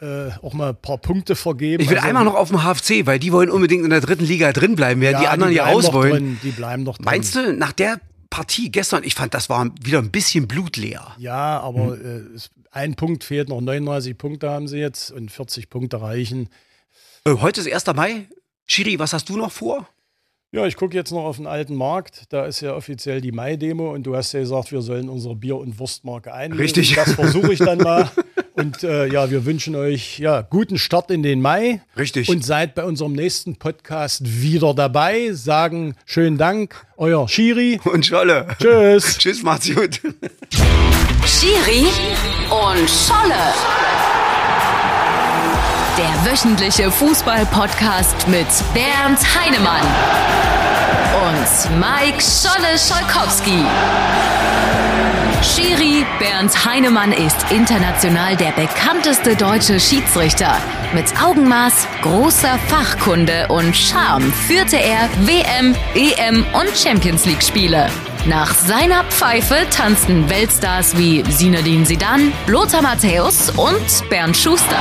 äh, 0.00 0.30
auch 0.42 0.52
mal 0.52 0.70
ein 0.70 0.76
paar 0.80 0.98
Punkte 0.98 1.36
vergeben. 1.36 1.82
Ich 1.82 1.88
will 1.88 1.96
also, 1.96 2.08
einmal 2.08 2.24
noch 2.24 2.34
auf 2.34 2.48
dem 2.48 2.62
HFC, 2.62 3.06
weil 3.06 3.18
die 3.18 3.32
wollen 3.32 3.50
unbedingt 3.50 3.84
in 3.84 3.90
der 3.90 4.00
dritten 4.00 4.24
Liga 4.24 4.52
drin 4.52 4.74
bleiben, 4.74 5.00
während 5.00 5.14
ja, 5.14 5.20
die 5.20 5.28
anderen 5.28 5.52
ja 5.52 5.66
raus 5.66 5.92
wollen. 5.92 6.12
Drin, 6.12 6.40
die 6.42 6.50
bleiben 6.50 6.84
doch 6.84 6.96
drin. 6.96 7.04
Meinst 7.04 7.34
du, 7.36 7.52
nach 7.52 7.72
der 7.72 8.00
Partie 8.28 8.70
gestern, 8.70 9.04
ich 9.04 9.14
fand, 9.14 9.34
das 9.34 9.48
war 9.48 9.70
wieder 9.82 9.98
ein 9.98 10.10
bisschen 10.10 10.48
blutleer. 10.48 11.14
Ja, 11.18 11.60
aber 11.60 11.96
hm. 11.96 12.36
äh, 12.36 12.40
ein 12.72 12.94
Punkt 12.94 13.24
fehlt 13.24 13.48
noch. 13.48 13.60
39 13.60 14.16
Punkte 14.16 14.50
haben 14.50 14.66
sie 14.66 14.78
jetzt 14.78 15.10
und 15.10 15.30
40 15.30 15.68
Punkte 15.68 16.00
reichen. 16.00 16.48
Äh, 17.24 17.34
heute 17.40 17.60
ist 17.60 17.72
1. 17.72 17.94
Mai. 17.94 18.26
Schiri, 18.66 18.98
was 18.98 19.12
hast 19.12 19.28
du 19.28 19.36
noch 19.36 19.52
vor? 19.52 19.86
Ja, 20.54 20.66
ich 20.66 20.76
gucke 20.76 20.94
jetzt 20.94 21.10
noch 21.12 21.24
auf 21.24 21.38
den 21.38 21.46
alten 21.46 21.74
Markt. 21.74 22.24
Da 22.28 22.44
ist 22.44 22.60
ja 22.60 22.74
offiziell 22.74 23.22
die 23.22 23.32
Mai-Demo 23.32 23.90
und 23.90 24.02
du 24.02 24.14
hast 24.14 24.32
ja 24.34 24.40
gesagt, 24.40 24.70
wir 24.70 24.82
sollen 24.82 25.08
unsere 25.08 25.34
Bier- 25.34 25.56
und 25.56 25.78
Wurstmarke 25.78 26.30
einlösen. 26.30 26.60
Richtig. 26.60 26.94
Das 26.94 27.14
versuche 27.14 27.54
ich 27.54 27.58
dann 27.58 27.78
mal. 27.78 28.10
und 28.52 28.84
äh, 28.84 29.06
ja, 29.06 29.30
wir 29.30 29.46
wünschen 29.46 29.74
euch 29.74 30.18
ja 30.18 30.42
guten 30.42 30.76
Start 30.76 31.10
in 31.10 31.22
den 31.22 31.40
Mai. 31.40 31.80
Richtig. 31.96 32.28
Und 32.28 32.44
seid 32.44 32.74
bei 32.74 32.84
unserem 32.84 33.14
nächsten 33.14 33.56
Podcast 33.56 34.42
wieder 34.42 34.74
dabei. 34.74 35.32
Sagen 35.32 35.94
schönen 36.04 36.36
Dank, 36.36 36.84
euer 36.98 37.26
Schiri. 37.30 37.80
Und 37.84 38.04
Scholle. 38.04 38.48
Tschüss. 38.60 39.16
Tschüss, 39.18 39.42
macht's 39.42 39.74
gut. 39.74 40.02
Schiri 41.24 41.86
und 42.50 42.90
Scholle. 42.90 43.91
Der 45.98 46.32
wöchentliche 46.32 46.90
Fußball-Podcast 46.90 48.26
mit 48.26 48.46
Bernd 48.72 49.18
Heinemann 49.38 49.82
und 51.22 51.78
Mike 51.78 52.18
Scholle-Scholkowski. 52.18 53.62
Schiri 55.42 56.06
Bernd 56.18 56.64
Heinemann 56.64 57.12
ist 57.12 57.36
international 57.50 58.36
der 58.36 58.52
bekannteste 58.52 59.36
deutsche 59.36 59.78
Schiedsrichter. 59.78 60.56
Mit 60.94 61.12
Augenmaß, 61.22 61.86
großer 62.00 62.58
Fachkunde 62.68 63.48
und 63.48 63.76
Charme 63.76 64.32
führte 64.32 64.76
er 64.76 65.10
WM, 65.26 65.74
EM 65.94 66.46
und 66.54 66.74
Champions 66.74 67.26
League 67.26 67.42
Spiele. 67.42 67.90
Nach 68.26 68.54
seiner 68.54 69.02
Pfeife 69.04 69.66
tanzten 69.70 70.30
Weltstars 70.30 70.96
wie 70.96 71.24
Sinedin 71.28 71.84
Sidan, 71.84 72.32
Lothar 72.46 72.80
Matthäus 72.80 73.50
und 73.50 74.08
Bernd 74.10 74.36
Schuster. 74.36 74.78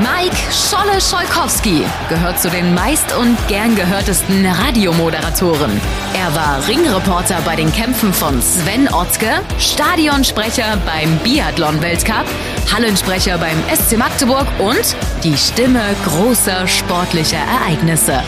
Mike 0.00 0.36
Scholle-Scholkowski 0.50 1.84
gehört 2.08 2.40
zu 2.40 2.50
den 2.50 2.74
meist 2.74 3.16
und 3.16 3.36
gern 3.46 3.76
gehörtesten 3.76 4.44
Radiomoderatoren. 4.44 5.80
Er 6.14 6.34
war 6.34 6.66
Ringreporter 6.66 7.40
bei 7.44 7.54
den 7.54 7.72
Kämpfen 7.72 8.12
von 8.12 8.42
Sven 8.42 8.92
Ottke, 8.92 9.40
Stadionsprecher 9.58 10.78
beim 10.84 11.16
Biathlon-Weltcup, 11.18 12.26
Hallensprecher 12.74 13.38
beim 13.38 13.56
SC 13.72 13.96
Magdeburg 13.96 14.46
und 14.58 14.96
die 15.22 15.36
Stimme 15.36 15.94
großer 16.04 16.66
sportlicher 16.66 17.38
Ereignisse. 17.38 18.22